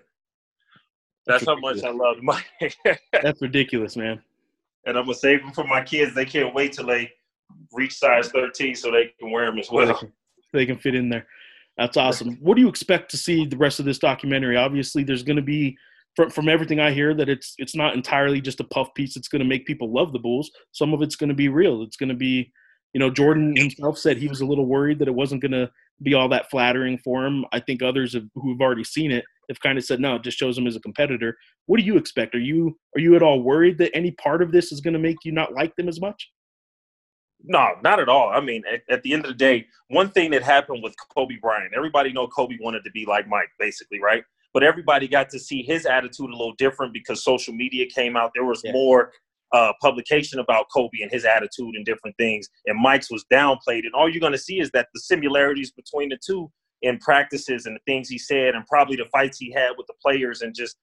That's 1.26 1.46
how 1.46 1.56
much 1.58 1.82
I 1.82 1.90
love 1.90 2.18
my. 2.22 2.42
That's 3.12 3.40
ridiculous, 3.40 3.96
man. 3.96 4.22
and 4.86 4.96
I'm 4.98 5.04
gonna 5.04 5.14
save 5.14 5.40
them 5.40 5.52
for 5.52 5.64
my 5.64 5.82
kids. 5.82 6.14
They 6.14 6.26
can't 6.26 6.54
wait 6.54 6.74
till 6.74 6.86
they 6.86 7.10
reach 7.72 7.94
size 7.94 8.28
13 8.28 8.74
so 8.74 8.90
they 8.90 9.12
can 9.18 9.30
wear 9.30 9.46
them 9.46 9.58
as 9.58 9.70
well. 9.70 10.00
they 10.52 10.66
can 10.66 10.76
fit 10.78 10.94
in 10.94 11.08
there. 11.08 11.26
That's 11.76 11.96
awesome. 11.96 12.36
What 12.40 12.56
do 12.56 12.60
you 12.60 12.68
expect 12.68 13.10
to 13.12 13.16
see 13.16 13.46
the 13.46 13.56
rest 13.56 13.80
of 13.80 13.86
this 13.86 13.98
documentary? 13.98 14.56
Obviously, 14.56 15.02
there's 15.02 15.22
going 15.22 15.36
to 15.36 15.42
be 15.42 15.76
from 16.16 16.30
from 16.30 16.48
everything 16.48 16.80
I 16.80 16.92
hear 16.92 17.14
that 17.14 17.28
it's 17.28 17.54
it's 17.58 17.74
not 17.74 17.94
entirely 17.94 18.40
just 18.40 18.60
a 18.60 18.64
puff 18.64 18.92
piece. 18.94 19.16
It's 19.16 19.28
going 19.28 19.40
to 19.40 19.48
make 19.48 19.66
people 19.66 19.92
love 19.92 20.12
the 20.12 20.18
Bulls. 20.18 20.50
Some 20.72 20.92
of 20.94 21.02
it's 21.02 21.16
going 21.16 21.28
to 21.28 21.34
be 21.34 21.48
real. 21.48 21.82
It's 21.82 21.96
going 21.96 22.08
to 22.08 22.14
be, 22.14 22.52
you 22.92 23.00
know, 23.00 23.10
Jordan 23.10 23.56
himself 23.56 23.98
said 23.98 24.16
he 24.16 24.28
was 24.28 24.40
a 24.40 24.46
little 24.46 24.66
worried 24.66 24.98
that 25.00 25.08
it 25.08 25.14
wasn't 25.14 25.42
going 25.42 25.52
to 25.52 25.70
be 26.02 26.14
all 26.14 26.28
that 26.28 26.50
flattering 26.50 26.98
for 26.98 27.24
him. 27.24 27.44
I 27.52 27.60
think 27.60 27.82
others 27.82 28.14
have, 28.14 28.24
who 28.34 28.52
have 28.52 28.60
already 28.60 28.84
seen 28.84 29.10
it 29.10 29.24
have 29.48 29.60
kind 29.60 29.78
of 29.78 29.84
said 29.84 30.00
no, 30.00 30.16
it 30.16 30.22
just 30.22 30.38
shows 30.38 30.56
him 30.56 30.66
as 30.66 30.76
a 30.76 30.80
competitor. 30.80 31.36
What 31.66 31.78
do 31.78 31.84
you 31.84 31.96
expect? 31.96 32.34
Are 32.34 32.40
you 32.40 32.78
are 32.96 33.00
you 33.00 33.16
at 33.16 33.22
all 33.22 33.42
worried 33.42 33.78
that 33.78 33.94
any 33.94 34.12
part 34.12 34.42
of 34.42 34.52
this 34.52 34.72
is 34.72 34.80
going 34.80 34.94
to 34.94 35.00
make 35.00 35.18
you 35.24 35.32
not 35.32 35.52
like 35.52 35.74
them 35.76 35.88
as 35.88 36.00
much? 36.00 36.30
No, 37.46 37.74
not 37.82 38.00
at 38.00 38.08
all. 38.08 38.30
I 38.30 38.40
mean, 38.40 38.62
at, 38.72 38.82
at 38.88 39.02
the 39.02 39.12
end 39.12 39.24
of 39.24 39.28
the 39.28 39.36
day, 39.36 39.66
one 39.88 40.08
thing 40.10 40.30
that 40.30 40.42
happened 40.42 40.82
with 40.82 40.94
Kobe 41.14 41.36
Bryant, 41.42 41.74
everybody 41.76 42.10
know 42.10 42.26
Kobe 42.26 42.56
wanted 42.58 42.84
to 42.84 42.90
be 42.90 43.04
like 43.04 43.28
Mike, 43.28 43.50
basically, 43.58 44.00
right? 44.00 44.24
But 44.54 44.62
everybody 44.62 45.08
got 45.08 45.28
to 45.30 45.38
see 45.38 45.62
his 45.62 45.84
attitude 45.84 46.30
a 46.30 46.36
little 46.36 46.54
different 46.56 46.94
because 46.94 47.22
social 47.22 47.52
media 47.52 47.86
came 47.86 48.16
out. 48.16 48.30
There 48.34 48.44
was 48.44 48.62
Yeah. 48.64 48.72
more 48.72 49.12
uh, 49.52 49.72
publication 49.80 50.40
about 50.40 50.66
Kobe 50.74 51.00
and 51.02 51.10
his 51.12 51.24
attitude 51.24 51.76
and 51.76 51.84
different 51.84 52.16
things, 52.16 52.48
and 52.66 52.80
Mike's 52.80 53.10
was 53.10 53.24
downplayed. 53.32 53.84
And 53.84 53.94
all 53.94 54.08
you're 54.08 54.20
going 54.20 54.32
to 54.32 54.38
see 54.38 54.58
is 54.58 54.70
that 54.72 54.88
the 54.94 55.00
similarities 55.00 55.70
between 55.70 56.08
the 56.08 56.18
two 56.24 56.50
in 56.82 56.98
practices 56.98 57.66
and 57.66 57.76
the 57.76 57.80
things 57.86 58.08
he 58.08 58.18
said, 58.18 58.54
and 58.56 58.66
probably 58.66 58.96
the 58.96 59.04
fights 59.12 59.38
he 59.38 59.52
had 59.52 59.72
with 59.76 59.86
the 59.86 59.94
players, 60.02 60.42
and 60.42 60.54
just 60.54 60.76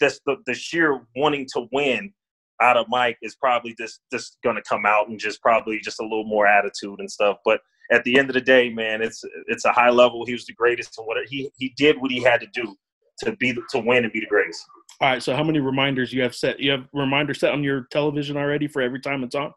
just 0.00 0.22
the, 0.26 0.36
the 0.46 0.54
sheer 0.54 1.06
wanting 1.14 1.46
to 1.54 1.66
win 1.72 2.12
out 2.60 2.76
of 2.76 2.86
Mike 2.88 3.18
is 3.22 3.36
probably 3.36 3.74
just 3.78 4.00
just 4.12 4.38
going 4.42 4.56
to 4.56 4.62
come 4.62 4.86
out 4.86 5.08
and 5.08 5.20
just 5.20 5.40
probably 5.40 5.78
just 5.78 6.00
a 6.00 6.02
little 6.02 6.26
more 6.26 6.46
attitude 6.46 6.98
and 6.98 7.10
stuff. 7.10 7.36
But 7.44 7.60
at 7.92 8.02
the 8.04 8.18
end 8.18 8.28
of 8.28 8.34
the 8.34 8.40
day, 8.40 8.70
man, 8.70 9.02
it's 9.02 9.22
it's 9.46 9.66
a 9.66 9.72
high 9.72 9.90
level. 9.90 10.26
He 10.26 10.32
was 10.32 10.46
the 10.46 10.54
greatest, 10.54 10.98
and 10.98 11.06
what 11.06 11.16
he 11.28 11.50
he 11.58 11.72
did 11.76 12.00
what 12.00 12.10
he 12.10 12.22
had 12.22 12.40
to 12.40 12.48
do 12.48 12.76
to 13.20 13.34
be 13.36 13.52
the- 13.52 13.62
to 13.70 13.78
win 13.78 14.04
and 14.04 14.12
be 14.12 14.20
the 14.20 14.26
greatest. 14.26 14.64
All 15.00 15.08
right. 15.10 15.22
So 15.22 15.34
how 15.36 15.42
many 15.44 15.58
reminders 15.58 16.12
you 16.12 16.22
have 16.22 16.34
set? 16.34 16.58
You 16.60 16.70
have 16.72 16.86
reminders 16.92 17.40
set 17.40 17.52
on 17.52 17.62
your 17.62 17.86
television 17.90 18.36
already 18.36 18.66
for 18.68 18.80
every 18.82 19.00
time 19.00 19.24
it's 19.24 19.34
on. 19.34 19.52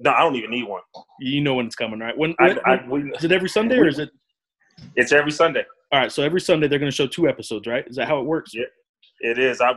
No, 0.00 0.12
I 0.12 0.20
don't 0.20 0.36
even 0.36 0.50
need 0.50 0.64
one. 0.64 0.82
You 1.20 1.40
know 1.40 1.54
when 1.54 1.66
it's 1.66 1.74
coming, 1.76 1.98
right? 1.98 2.16
When, 2.16 2.34
I, 2.38 2.48
when- 2.48 2.58
I, 2.66 2.84
we, 2.88 3.12
is 3.12 3.24
it 3.24 3.32
every 3.32 3.48
Sunday 3.48 3.78
or 3.78 3.86
is 3.88 3.98
it? 3.98 4.10
it's 4.96 5.10
every 5.12 5.32
Sunday. 5.32 5.64
All 5.92 6.00
right. 6.00 6.12
So 6.12 6.22
every 6.22 6.40
Sunday 6.40 6.68
they're 6.68 6.78
going 6.78 6.90
to 6.90 6.94
show 6.94 7.06
two 7.06 7.28
episodes, 7.28 7.66
right? 7.66 7.84
Is 7.88 7.96
that 7.96 8.06
how 8.08 8.18
it 8.20 8.24
works? 8.24 8.52
Yeah. 8.54 8.64
It 9.20 9.38
is. 9.38 9.60
I 9.60 9.74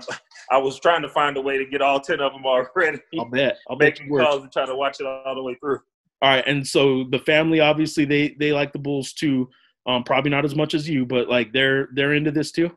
I 0.52 0.58
was 0.60 0.80
trying 0.80 1.02
to 1.02 1.10
find 1.10 1.36
a 1.38 1.42
way 1.42 1.58
to 1.58 1.66
get 1.66 1.82
all 1.82 2.00
ten 2.00 2.20
of 2.20 2.32
them 2.34 2.46
already. 2.46 3.00
I'll 3.18 3.26
bet. 3.26 3.58
I'll 3.68 3.76
bet 3.76 3.94
Making 3.94 4.06
you 4.08 4.12
work. 4.14 4.26
calls 4.28 4.44
and 4.44 4.52
try 4.52 4.68
to 4.68 4.76
watch 4.76 5.00
it 5.00 5.06
all 5.08 5.34
the 5.34 5.42
way 5.42 5.56
through. 5.56 5.80
All 6.22 6.30
right. 6.30 6.44
And 6.48 6.66
so 6.68 7.06
the 7.06 7.18
family, 7.20 7.60
obviously, 7.60 8.06
they 8.06 8.36
they 8.40 8.54
like 8.54 8.72
the 8.72 8.78
Bulls 8.78 9.14
too. 9.14 9.50
Um, 9.88 10.04
probably 10.04 10.30
not 10.30 10.46
as 10.46 10.54
much 10.56 10.76
as 10.76 10.88
you, 10.88 11.08
but 11.08 11.28
like 11.28 11.52
they're 11.54 11.90
they're 11.96 12.14
into 12.14 12.30
this 12.30 12.52
too. 12.52 12.70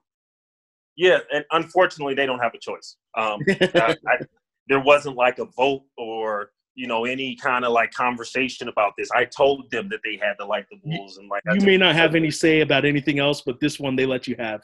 Yeah, 0.96 1.18
and 1.32 1.44
unfortunately, 1.52 2.14
they 2.14 2.26
don't 2.26 2.38
have 2.38 2.54
a 2.54 2.58
choice. 2.58 2.96
Um, 3.16 3.40
I, 3.48 3.96
I, 4.06 4.18
there 4.68 4.80
wasn't 4.80 5.16
like 5.16 5.38
a 5.38 5.46
vote 5.56 5.82
or 5.98 6.50
you 6.74 6.86
know 6.86 7.04
any 7.04 7.36
kind 7.36 7.64
of 7.64 7.72
like 7.72 7.92
conversation 7.92 8.68
about 8.68 8.92
this. 8.96 9.10
I 9.10 9.24
told 9.24 9.70
them 9.70 9.88
that 9.90 10.00
they 10.04 10.16
had 10.16 10.34
to 10.40 10.46
like 10.46 10.66
the 10.70 10.76
Bulls, 10.84 11.18
and 11.18 11.28
like 11.28 11.42
you 11.52 11.66
may 11.66 11.76
not 11.76 11.94
have 11.94 12.14
any 12.14 12.30
say 12.30 12.60
about 12.60 12.84
anything 12.84 13.18
else, 13.18 13.42
but 13.42 13.60
this 13.60 13.78
one 13.80 13.96
they 13.96 14.06
let 14.06 14.26
you 14.26 14.36
have. 14.38 14.62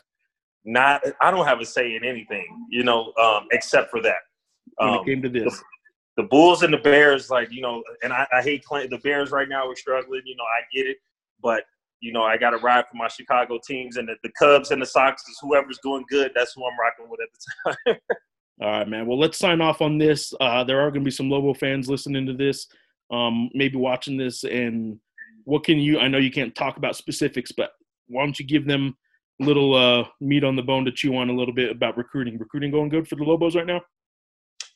Not, 0.64 1.02
I 1.22 1.30
don't 1.30 1.46
have 1.46 1.60
a 1.60 1.64
say 1.64 1.96
in 1.96 2.04
anything, 2.04 2.46
you 2.68 2.84
know, 2.84 3.14
um, 3.14 3.46
except 3.50 3.90
for 3.90 4.02
that. 4.02 4.18
When 4.76 4.90
Um, 4.90 4.96
it 4.96 5.06
came 5.06 5.22
to 5.22 5.28
this, 5.30 5.58
the 6.18 6.24
Bulls 6.24 6.62
and 6.62 6.72
the 6.72 6.78
Bears, 6.78 7.30
like 7.30 7.50
you 7.50 7.62
know, 7.62 7.82
and 8.02 8.12
I, 8.12 8.26
I 8.32 8.42
hate 8.42 8.64
the 8.70 9.00
Bears 9.02 9.30
right 9.30 9.48
now. 9.48 9.66
We're 9.66 9.76
struggling, 9.76 10.22
you 10.24 10.36
know. 10.36 10.44
I 10.44 10.60
get 10.74 10.86
it, 10.86 10.98
but 11.42 11.64
you 12.00 12.12
know, 12.12 12.22
I 12.22 12.36
got 12.36 12.50
to 12.50 12.58
ride 12.58 12.86
for 12.90 12.96
my 12.96 13.08
Chicago 13.08 13.58
teams 13.64 13.96
and 13.96 14.08
the, 14.08 14.14
the 14.22 14.30
Cubs 14.38 14.70
and 14.70 14.80
the 14.80 14.86
Sox. 14.86 15.22
Is 15.28 15.38
whoever's 15.40 15.78
doing 15.82 16.04
good, 16.08 16.32
that's 16.34 16.54
who 16.54 16.64
I'm 16.64 16.78
rocking 16.78 17.08
with 17.08 17.20
at 17.20 17.28
the 17.32 17.92
time. 17.92 18.00
All 18.62 18.70
right, 18.70 18.88
man. 18.88 19.06
Well, 19.06 19.18
let's 19.18 19.38
sign 19.38 19.60
off 19.60 19.80
on 19.80 19.96
this. 19.96 20.34
Uh, 20.38 20.64
there 20.64 20.80
are 20.80 20.90
going 20.90 21.00
to 21.02 21.04
be 21.04 21.10
some 21.10 21.30
Lobo 21.30 21.54
fans 21.54 21.88
listening 21.88 22.26
to 22.26 22.34
this, 22.34 22.66
um, 23.10 23.48
maybe 23.54 23.76
watching 23.76 24.18
this. 24.18 24.44
And 24.44 24.98
what 25.44 25.64
can 25.64 25.78
you? 25.78 25.98
I 25.98 26.08
know 26.08 26.18
you 26.18 26.30
can't 26.30 26.54
talk 26.54 26.76
about 26.76 26.96
specifics, 26.96 27.52
but 27.52 27.70
why 28.08 28.22
don't 28.22 28.38
you 28.38 28.46
give 28.46 28.66
them 28.66 28.96
a 29.40 29.44
little 29.44 29.74
uh, 29.74 30.04
meat 30.20 30.44
on 30.44 30.56
the 30.56 30.62
bone 30.62 30.84
to 30.84 30.92
chew 30.92 31.16
on 31.16 31.30
a 31.30 31.34
little 31.34 31.54
bit 31.54 31.70
about 31.70 31.96
recruiting? 31.96 32.38
Recruiting 32.38 32.70
going 32.70 32.90
good 32.90 33.08
for 33.08 33.16
the 33.16 33.24
Lobos 33.24 33.56
right 33.56 33.66
now? 33.66 33.80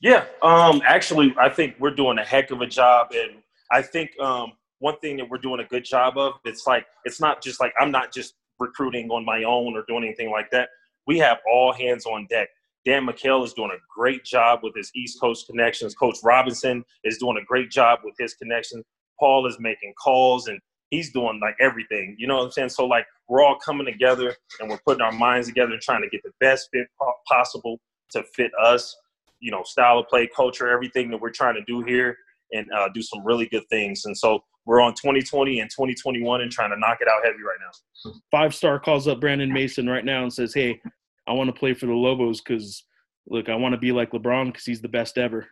Yeah, 0.01 0.25
um, 0.43 0.83
actually, 0.87 1.35
I 1.39 1.49
think 1.49 1.77
we're 1.79 1.95
doing 1.95 2.19
a 2.19 2.25
heck 2.25 2.51
of 2.51 2.61
a 2.61 2.67
job, 2.67 3.09
and 3.15 3.43
I 3.71 3.83
think 3.83 4.19
um, 4.19 4.53
one 4.79 4.99
thing 4.99 5.17
that 5.19 5.29
we're 5.29 5.39
doing 5.39 5.61
a 5.61 5.65
good 5.65 5.85
job 5.85 6.19
of, 6.19 6.35
it's 6.45 6.67
like 6.67 6.87
it's 7.05 7.21
not 7.21 7.43
just 7.43 7.61
like 7.61 7.73
I'm 7.81 7.91
not 7.91 8.13
just 8.13 8.35
recruiting 8.59 9.11
on 9.11 9.25
my 9.25 9.45
own 9.45 9.77
or 9.77 9.85
doing 9.89 10.05
anything 10.05 10.31
like 10.31 10.51
that. 10.51 10.69
We 11.07 11.19
have 11.19 11.39
all 11.51 11.73
hands 11.73 12.07
on 12.07 12.27
deck. 12.31 12.49
Dan 12.85 13.07
McHale 13.07 13.45
is 13.45 13.55
doing 13.55 13.71
a 13.71 13.81
great 13.95 14.25
job 14.25 14.61
with 14.63 14.75
his 14.75 14.91
East 14.95 15.21
Coast 15.21 15.47
connections. 15.47 15.95
Coach 15.95 16.19
Robinson 16.23 16.85
is 17.03 17.19
doing 17.19 17.39
a 17.41 17.45
great 17.45 17.71
job 17.71 18.01
with 18.05 18.15
his 18.19 18.35
connections. 18.35 18.85
Paul 19.19 19.47
is 19.47 19.57
making 19.59 19.95
calls 19.95 20.49
and 20.49 20.61
he's 20.91 21.13
doing 21.13 21.41
like 21.43 21.57
everything. 21.61 22.15
You 22.19 22.27
know 22.27 22.37
what 22.37 22.45
I'm 22.45 22.51
saying? 22.51 22.69
So 22.71 22.87
like 22.87 23.07
we're 23.29 23.43
all 23.43 23.59
coming 23.59 23.87
together 23.87 24.35
and 24.61 24.69
we're 24.69 24.81
putting 24.87 25.01
our 25.01 25.13
minds 25.13 25.49
together 25.49 25.73
and 25.73 25.81
trying 25.81 26.03
to 26.03 26.09
get 26.09 26.23
the 26.23 26.33
best 26.41 26.69
fit 26.73 26.87
possible 27.29 27.81
to 28.11 28.23
fit 28.35 28.51
us. 28.63 28.95
You 29.41 29.51
know, 29.51 29.63
style 29.65 29.99
of 29.99 30.09
play, 30.09 30.29
culture, 30.35 30.69
everything 30.69 31.11
that 31.11 31.21
we're 31.21 31.31
trying 31.31 31.55
to 31.55 31.65
do 31.65 31.83
here, 31.83 32.17
and 32.53 32.67
uh, 32.73 32.89
do 32.95 33.03
some 33.03 33.25
really 33.25 33.47
good 33.47 33.69
things. 33.69 34.05
And 34.05 34.17
so 34.17 34.43
we're 34.67 34.81
on 34.81 34.95
2020 34.95 35.61
and 35.61 35.71
2021 35.71 36.41
and 36.41 36.51
trying 36.51 36.71
to 36.71 36.79
knock 36.79 36.99
it 37.01 37.09
out 37.09 37.25
heavy 37.25 37.39
right 37.39 37.59
now. 37.61 38.13
Five 38.31 38.55
star 38.55 38.79
calls 38.79 39.07
up 39.09 39.21
Brandon 39.21 39.53
Mason 39.53 39.89
right 39.89 40.05
now 40.05 40.23
and 40.23 40.33
says, 40.33 40.55
"Hey, 40.55 40.81
I 41.27 41.33
want 41.33 41.49
to 41.49 41.59
play 41.59 41.75
for 41.75 41.87
the 41.87 41.93
Lobos 41.93 42.41
because 42.41 42.85
look, 43.27 43.49
I 43.49 43.55
want 43.55 43.73
to 43.75 43.79
be 43.79 43.93
like 43.93 44.11
LeBron 44.13 44.47
because 44.47 44.65
he's 44.65 44.81
the 44.81 44.89
best 44.89 45.19
ever." 45.19 45.47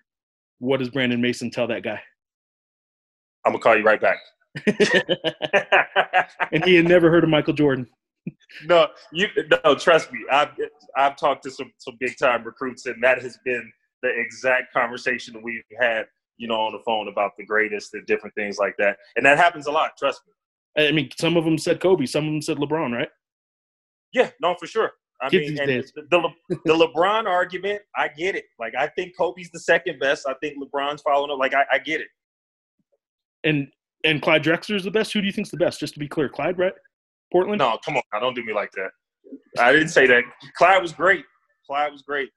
What 0.59 0.79
does 0.79 0.91
Brandon 0.91 1.21
Mason 1.21 1.51
tell 1.51 1.67
that 1.69 1.83
guy? 1.83 2.01
I'm 3.45 3.53
gonna 3.53 3.63
call 3.63 3.77
you 3.77 3.85
right 3.85 4.01
back. 4.01 4.19
and 6.53 6.65
he 6.65 6.77
had 6.77 6.87
never 6.87 7.11
heard 7.11 7.25
of 7.25 7.31
Michael 7.31 7.55
Jordan. 7.55 7.89
No, 8.67 8.89
you 9.13 9.29
no. 9.65 9.75
Trust 9.75 10.13
me, 10.13 10.21
I've 10.31 10.51
I've 10.97 11.17
talked 11.17 11.43
to 11.45 11.51
some 11.51 11.73
some 11.79 11.97
big 11.99 12.17
time 12.17 12.45
recruits, 12.45 12.87
and 12.87 13.03
that 13.03 13.21
has 13.23 13.39
been 13.45 13.73
the 14.03 14.09
exact 14.09 14.73
conversation 14.73 15.41
we've 15.43 15.63
had. 15.81 16.07
You 16.43 16.49
know, 16.49 16.61
on 16.61 16.73
the 16.73 16.83
phone 16.85 17.07
about 17.07 17.37
the 17.39 17.47
greatest 17.47 17.95
and 17.95 18.05
different 18.05 18.35
things 18.35 18.59
like 18.59 18.75
that, 18.79 18.97
and 19.15 19.25
that 19.25 19.39
happens 19.39 19.69
a 19.69 19.71
lot. 19.71 19.93
Trust 19.97 20.23
me. 20.27 20.85
I 20.89 20.91
mean, 20.91 21.09
some 21.17 21.37
of 21.37 21.45
them 21.45 21.57
said 21.57 21.79
Kobe, 21.79 22.05
some 22.05 22.25
of 22.27 22.33
them 22.33 22.43
said 22.43 22.57
LeBron, 22.57 22.93
right? 22.93 23.09
Yeah, 24.13 24.31
no, 24.41 24.57
for 24.59 24.67
sure. 24.67 24.91
I 25.23 25.29
Kids 25.29 25.53
mean, 25.53 25.71
and 25.71 25.85
the, 25.95 26.03
the, 26.11 26.59
the 26.65 26.75
LeBron 26.75 27.27
argument, 27.27 27.83
I 27.95 28.09
get 28.09 28.35
it. 28.35 28.47
Like, 28.59 28.75
I 28.77 28.89
think 28.89 29.17
Kobe's 29.17 29.51
the 29.53 29.61
second 29.61 30.01
best. 30.01 30.27
I 30.27 30.35
think 30.43 30.57
LeBron's 30.61 31.01
following 31.03 31.31
up. 31.31 31.39
Like, 31.39 31.55
I, 31.55 31.65
I 31.71 31.79
get 31.79 32.01
it. 32.01 32.09
And 33.45 33.69
and 34.03 34.21
Clyde 34.21 34.43
Drexler 34.43 34.75
is 34.75 34.83
the 34.83 34.91
best. 34.91 35.13
Who 35.13 35.21
do 35.21 35.27
you 35.29 35.33
think's 35.33 35.51
the 35.51 35.57
best? 35.57 35.79
Just 35.79 35.95
to 35.95 36.01
be 36.01 36.09
clear, 36.09 36.29
Clyde, 36.29 36.59
right? 36.59 36.73
Portland. 37.31 37.61
No, 37.61 37.79
come 37.85 37.97
on, 37.97 38.21
don't 38.21 38.35
do 38.35 38.45
me 38.45 38.53
like 38.53 38.73
that. 38.73 38.91
I 39.61 39.71
didn't 39.71 39.91
say 39.91 40.09
that. 40.09 40.25
Clyde 40.57 40.83
was 40.83 40.93
great. 40.93 41.25
Clyde 41.69 41.93
was 41.93 42.03
great. 42.03 42.31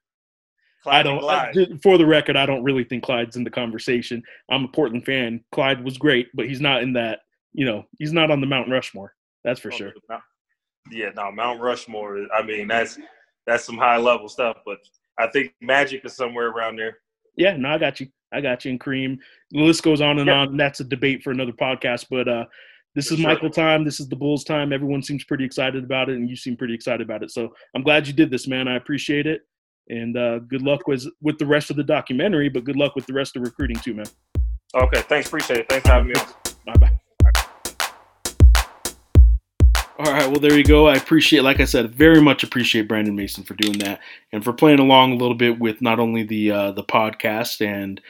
Clyde 0.85 1.07
I 1.07 1.09
don't. 1.09 1.23
I, 1.25 1.77
for 1.81 1.97
the 1.97 2.05
record, 2.05 2.35
I 2.35 2.45
don't 2.45 2.63
really 2.63 2.83
think 2.83 3.03
Clyde's 3.03 3.37
in 3.37 3.43
the 3.43 3.49
conversation. 3.49 4.21
I'm 4.51 4.65
a 4.65 4.67
Portland 4.67 5.03
fan. 5.03 5.43
Clyde 5.51 5.83
was 5.83 5.97
great, 5.97 6.27
but 6.35 6.47
he's 6.47 6.61
not 6.61 6.83
in 6.83 6.93
that. 6.93 7.21
You 7.53 7.65
know, 7.65 7.85
he's 7.97 8.13
not 8.13 8.29
on 8.29 8.39
the 8.39 8.45
Mount 8.45 8.69
Rushmore. 8.69 9.15
That's 9.43 9.59
for 9.59 9.73
oh, 9.73 9.75
sure. 9.75 9.93
Yeah, 10.91 11.09
no, 11.15 11.31
Mount 11.31 11.59
Rushmore. 11.59 12.27
I 12.31 12.43
mean, 12.43 12.67
that's 12.67 12.99
that's 13.47 13.65
some 13.65 13.77
high 13.77 13.97
level 13.97 14.29
stuff. 14.29 14.57
But 14.63 14.77
I 15.19 15.25
think 15.25 15.55
Magic 15.59 16.05
is 16.05 16.15
somewhere 16.15 16.49
around 16.49 16.75
there. 16.75 16.99
Yeah, 17.35 17.57
no, 17.57 17.69
I 17.69 17.79
got 17.79 17.99
you. 17.99 18.07
I 18.31 18.41
got 18.41 18.63
you. 18.63 18.69
And 18.69 18.79
Kareem. 18.79 19.17
The 19.49 19.63
list 19.63 19.81
goes 19.81 20.01
on 20.01 20.19
and 20.19 20.29
on. 20.29 20.49
And 20.49 20.59
that's 20.59 20.81
a 20.81 20.83
debate 20.83 21.23
for 21.23 21.31
another 21.31 21.51
podcast. 21.51 22.05
But 22.11 22.27
uh, 22.27 22.45
this 22.93 23.07
for 23.07 23.15
is 23.15 23.21
sure. 23.21 23.29
Michael 23.29 23.49
time. 23.49 23.83
This 23.83 23.99
is 23.99 24.07
the 24.07 24.15
Bulls 24.15 24.43
time. 24.43 24.71
Everyone 24.71 25.01
seems 25.01 25.23
pretty 25.23 25.45
excited 25.45 25.83
about 25.83 26.09
it, 26.09 26.17
and 26.17 26.29
you 26.29 26.35
seem 26.35 26.55
pretty 26.55 26.75
excited 26.75 27.01
about 27.01 27.23
it. 27.23 27.31
So 27.31 27.51
I'm 27.75 27.81
glad 27.81 28.05
you 28.05 28.13
did 28.13 28.29
this, 28.29 28.47
man. 28.47 28.67
I 28.67 28.75
appreciate 28.75 29.25
it. 29.25 29.41
And 29.89 30.17
uh, 30.17 30.39
good 30.39 30.61
luck 30.61 30.87
with 30.87 31.05
with 31.21 31.37
the 31.37 31.45
rest 31.45 31.69
of 31.69 31.75
the 31.75 31.83
documentary, 31.83 32.49
but 32.49 32.63
good 32.63 32.75
luck 32.75 32.95
with 32.95 33.05
the 33.05 33.13
rest 33.13 33.35
of 33.35 33.43
recruiting 33.43 33.77
too, 33.77 33.93
man. 33.93 34.05
Okay, 34.73 35.01
thanks. 35.03 35.27
Appreciate 35.27 35.59
it. 35.59 35.69
Thanks 35.69 35.87
for 35.87 35.93
having 35.93 36.07
me 36.07 36.15
on. 36.15 36.25
Bye 36.65 36.73
bye. 36.73 36.99
All 39.97 40.11
right, 40.11 40.29
well, 40.29 40.41
there 40.41 40.57
you 40.57 40.65
go. 40.65 40.87
I 40.87 40.95
appreciate, 40.95 41.43
like 41.43 41.61
I 41.61 41.65
said, 41.65 41.95
very 41.95 42.21
much 42.21 42.43
appreciate 42.43 42.87
Brandon 42.87 43.15
Mason 43.15 43.45
for 43.45 43.53
doing 43.53 43.77
that 43.79 44.01
and 44.33 44.43
for 44.43 44.51
playing 44.51 44.79
along 44.79 45.13
a 45.13 45.15
little 45.15 45.35
bit 45.35 45.57
with 45.57 45.81
not 45.81 45.99
only 45.99 46.23
the 46.23 46.51
uh, 46.51 46.71
the 46.71 46.83
podcast 46.83 47.65
and 47.65 48.01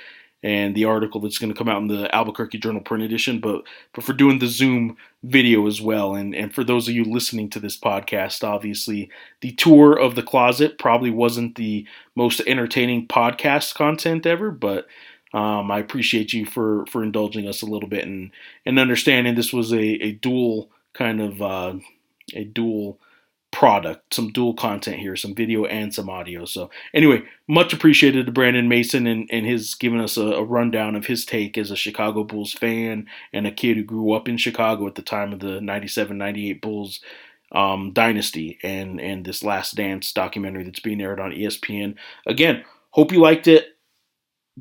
and 0.46 0.76
the 0.76 0.86
article 0.86 1.20
that's 1.20 1.40
going 1.40 1.52
to 1.52 1.58
come 1.58 1.68
out 1.68 1.82
in 1.82 1.88
the 1.88 2.14
Albuquerque 2.14 2.60
Journal 2.60 2.80
print 2.80 3.04
edition, 3.04 3.40
but 3.40 3.64
but 3.94 4.04
for 4.04 4.14
doing 4.14 4.38
the 4.38 4.46
Zoom 4.46 4.96
video 5.24 5.66
as 5.66 5.82
well. 5.82 6.14
And 6.14 6.36
and 6.36 6.54
for 6.54 6.64
those 6.64 6.88
of 6.88 6.94
you 6.94 7.04
listening 7.04 7.50
to 7.50 7.60
this 7.60 7.76
podcast, 7.76 8.44
obviously 8.44 9.10
the 9.42 9.54
tour 9.54 9.98
of 9.98 10.14
the 10.14 10.22
closet 10.22 10.78
probably 10.78 11.10
wasn't 11.10 11.56
the 11.56 11.88
most 12.16 12.42
entertaining 12.46 13.08
podcast 13.08 13.74
content 13.74 14.28
ever, 14.28 14.52
but 14.52 14.86
um, 15.34 15.72
I 15.72 15.80
appreciate 15.80 16.32
you 16.32 16.46
for 16.46 16.86
for 16.86 17.02
indulging 17.02 17.48
us 17.48 17.64
a 17.64 17.66
little 17.66 17.90
bit 17.90 18.06
and 18.06 18.30
and 18.68 18.78
understanding 18.78 19.34
this 19.34 19.52
was 19.52 19.74
a, 19.74 19.84
a 20.04 20.12
dual 20.12 20.70
kind 20.94 21.22
of 21.22 21.42
uh, 21.42 21.74
a 22.36 22.44
dual 22.44 23.00
product, 23.56 24.14
some 24.14 24.34
dual 24.34 24.54
content 24.54 24.98
here, 24.98 25.16
some 25.16 25.34
video 25.34 25.64
and 25.64 25.94
some 25.94 26.10
audio. 26.10 26.44
So 26.44 26.70
anyway, 26.94 27.24
much 27.48 27.72
appreciated 27.72 28.26
to 28.26 28.32
Brandon 28.34 28.68
Mason 28.68 29.08
and, 29.08 29.30
and 29.32 29.46
his 29.46 29.76
giving 29.76 30.02
us 30.02 30.18
a, 30.18 30.24
a, 30.24 30.44
rundown 30.44 30.94
of 30.94 31.06
his 31.06 31.24
take 31.24 31.58
as 31.58 31.72
a 31.72 31.76
Chicago 31.78 32.26
Bulls 32.26 32.52
fan 32.52 33.08
and 33.32 33.48
a 33.48 33.54
kid 33.54 33.78
who 33.78 33.84
grew 33.86 34.12
up 34.12 34.28
in 34.28 34.36
Chicago 34.36 34.86
at 34.88 34.96
the 34.96 35.02
time 35.02 35.32
of 35.32 35.40
the 35.40 35.62
97-98 35.62 36.60
Bulls 36.60 37.00
um, 37.54 37.94
dynasty 37.94 38.60
and, 38.62 39.00
and 39.00 39.24
this 39.24 39.42
Last 39.42 39.76
Dance 39.76 40.12
documentary 40.12 40.66
that's 40.66 40.82
being 40.82 41.00
aired 41.00 41.22
on 41.22 41.32
ESPN. 41.32 41.96
Again, 42.28 42.66
hope 42.92 43.14
you 43.14 43.22
liked 43.22 43.48
it 43.48 43.75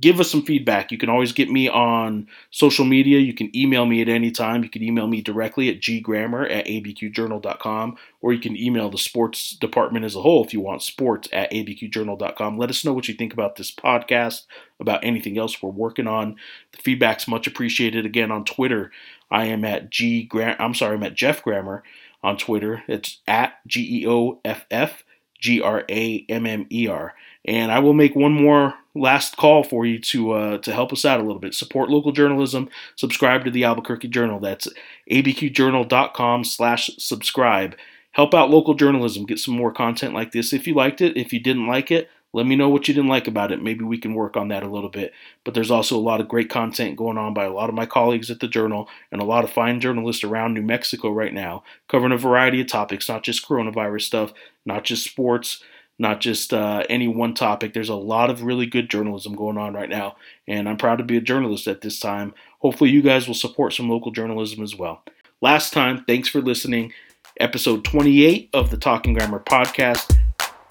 give 0.00 0.18
us 0.18 0.30
some 0.30 0.42
feedback. 0.42 0.90
You 0.90 0.98
can 0.98 1.09
always 1.09 1.33
get 1.33 1.50
me 1.50 1.68
on 1.68 2.26
social 2.50 2.85
media. 2.85 3.20
You 3.20 3.33
can 3.33 3.54
email 3.57 3.87
me 3.87 4.02
at 4.02 4.09
any 4.09 4.30
time. 4.30 4.64
You 4.64 4.68
can 4.68 4.83
email 4.83 5.07
me 5.07 5.22
directly 5.22 5.68
at 5.68 5.80
ggrammer 5.80 6.50
at 6.50 6.66
abqjournal.com, 6.66 7.96
or 8.20 8.33
you 8.33 8.40
can 8.40 8.57
email 8.57 8.90
the 8.90 8.98
sports 8.98 9.50
department 9.50 10.04
as 10.04 10.16
a 10.16 10.22
whole 10.22 10.44
if 10.44 10.52
you 10.52 10.61
want 10.61 10.83
sports 10.83 11.28
at 11.33 11.50
abqjournal.com. 11.52 12.59
Let 12.59 12.70
us 12.70 12.85
know 12.85 12.92
what 12.92 13.07
you 13.07 13.14
think 13.14 13.33
about 13.33 13.57
this 13.57 13.72
podcast, 13.72 14.46
about 14.80 15.04
anything 15.04 15.38
else 15.38 15.62
we're 15.62 15.70
working 15.70 16.09
on. 16.09 16.37
The 16.72 16.78
feedback's 16.78 17.28
much 17.28 17.46
appreciated. 17.46 18.04
Again, 18.04 18.33
on 18.33 18.44
Twitter, 18.44 18.90
I 19.30 19.46
am 19.46 19.64
at 19.64 19.90
G 19.90 20.28
I'm 20.35 20.74
sorry, 20.74 20.96
I'm 20.96 21.04
at 21.04 21.14
Geoff 21.14 21.42
Grammer 21.42 21.85
on 22.22 22.37
Twitter. 22.37 22.83
It's 22.88 23.20
at 23.28 23.64
G 23.66 24.00
E 24.02 24.09
O 24.09 24.40
F 24.44 24.66
F 24.70 25.04
G 25.44 25.61
R 25.61 25.85
A 25.90 26.24
M 26.30 26.46
M 26.46 26.66
E 26.72 26.88
R. 26.88 27.14
And 27.44 27.70
I 27.70 27.78
will 27.78 27.92
make 27.92 28.16
one 28.16 28.33
more 28.33 28.72
last 28.94 29.37
call 29.37 29.62
for 29.62 29.85
you 29.85 29.98
to 29.98 30.33
uh, 30.33 30.59
to 30.59 30.72
help 30.72 30.90
us 30.90 31.04
out 31.04 31.20
a 31.20 31.22
little 31.22 31.38
bit. 31.38 31.52
Support 31.52 31.90
local 31.90 32.12
journalism. 32.12 32.70
Subscribe 32.96 33.44
to 33.44 33.50
the 33.50 33.62
Albuquerque 33.62 34.09
Journal. 34.09 34.40
That's 34.40 34.66
abqjournal.com 35.11 36.44
slash 36.44 36.90
subscribe. 36.96 37.76
Help 38.12 38.33
out 38.33 38.48
local 38.48 38.72
journalism. 38.72 39.26
Get 39.26 39.38
some 39.38 39.54
more 39.54 39.70
content 39.70 40.14
like 40.14 40.33
this. 40.33 40.54
If 40.54 40.66
you 40.66 40.74
liked 40.74 41.02
it, 41.02 41.14
if 41.14 41.30
you 41.35 41.40
didn't 41.40 41.66
like 41.66 41.90
it, 41.90 42.09
let 42.35 42.47
me 42.47 42.57
know 42.57 42.68
what 42.68 42.88
you 42.88 42.94
didn't 42.94 43.09
like 43.09 43.29
about 43.29 43.53
it. 43.53 43.62
Maybe 43.62 43.85
we 43.85 43.97
can 43.97 44.12
work 44.12 44.37
on 44.37 44.49
that 44.49 44.64
a 44.64 44.68
little 44.68 44.90
bit. 44.90 45.12
But 45.44 45.55
there's 45.55 45.70
also 45.70 45.97
a 45.97 46.01
lot 46.01 46.20
of 46.20 46.27
great 46.27 46.51
content 46.51 46.97
going 46.97 47.16
on 47.16 47.33
by 47.33 47.44
a 47.44 47.53
lot 47.53 47.68
of 47.68 47.77
my 47.77 47.87
colleagues 47.87 48.29
at 48.29 48.40
the 48.40 48.49
Journal 48.49 48.88
and 49.12 49.23
a 49.23 49.25
lot 49.25 49.44
of 49.44 49.51
fine 49.51 49.81
journalists 49.81 50.25
around 50.25 50.53
New 50.53 50.62
Mexico 50.62 51.11
right 51.11 51.33
now, 51.33 51.62
covering 51.88 52.12
a 52.12 52.18
variety 52.18 52.61
of 52.61 52.66
topics, 52.66 53.09
not 53.09 53.23
just 53.23 53.47
coronavirus 53.47 54.03
stuff, 54.03 54.33
not 54.66 54.83
just 54.83 55.05
sports, 55.05 55.62
not 55.97 56.20
just 56.20 56.53
uh, 56.53 56.83
any 56.90 57.07
one 57.07 57.35
topic. 57.35 57.73
There's 57.73 57.88
a 57.88 57.94
lot 57.94 58.31
of 58.31 58.42
really 58.42 58.66
good 58.66 58.90
journalism 58.90 59.37
going 59.37 59.57
on 59.57 59.73
right 59.73 59.88
now, 59.88 60.16
and 60.49 60.68
I'm 60.68 60.77
proud 60.77 60.97
to 60.97 61.05
be 61.05 61.16
a 61.16 61.20
journalist 61.20 61.68
at 61.68 61.83
this 61.83 62.01
time. 62.01 62.35
Hopefully, 62.59 62.90
you 62.90 63.01
guys 63.01 63.29
will 63.29 63.35
support 63.35 63.75
some 63.75 63.88
local 63.88 64.11
journalism 64.11 64.61
as 64.64 64.75
well. 64.75 65.05
Last 65.40 65.73
time, 65.73 66.05
thanks 66.05 66.29
for 66.29 66.40
listening. 66.40 66.92
Episode 67.38 67.85
28 67.85 68.51
of 68.53 68.70
the 68.70 68.77
Talking 68.77 69.14
Grammer 69.14 69.38
podcast. 69.38 70.18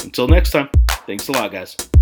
Until 0.04 0.28
next 0.28 0.52
time, 0.52 0.70
thanks 1.06 1.28
a 1.28 1.32
lot, 1.32 1.52
guys. 1.52 1.93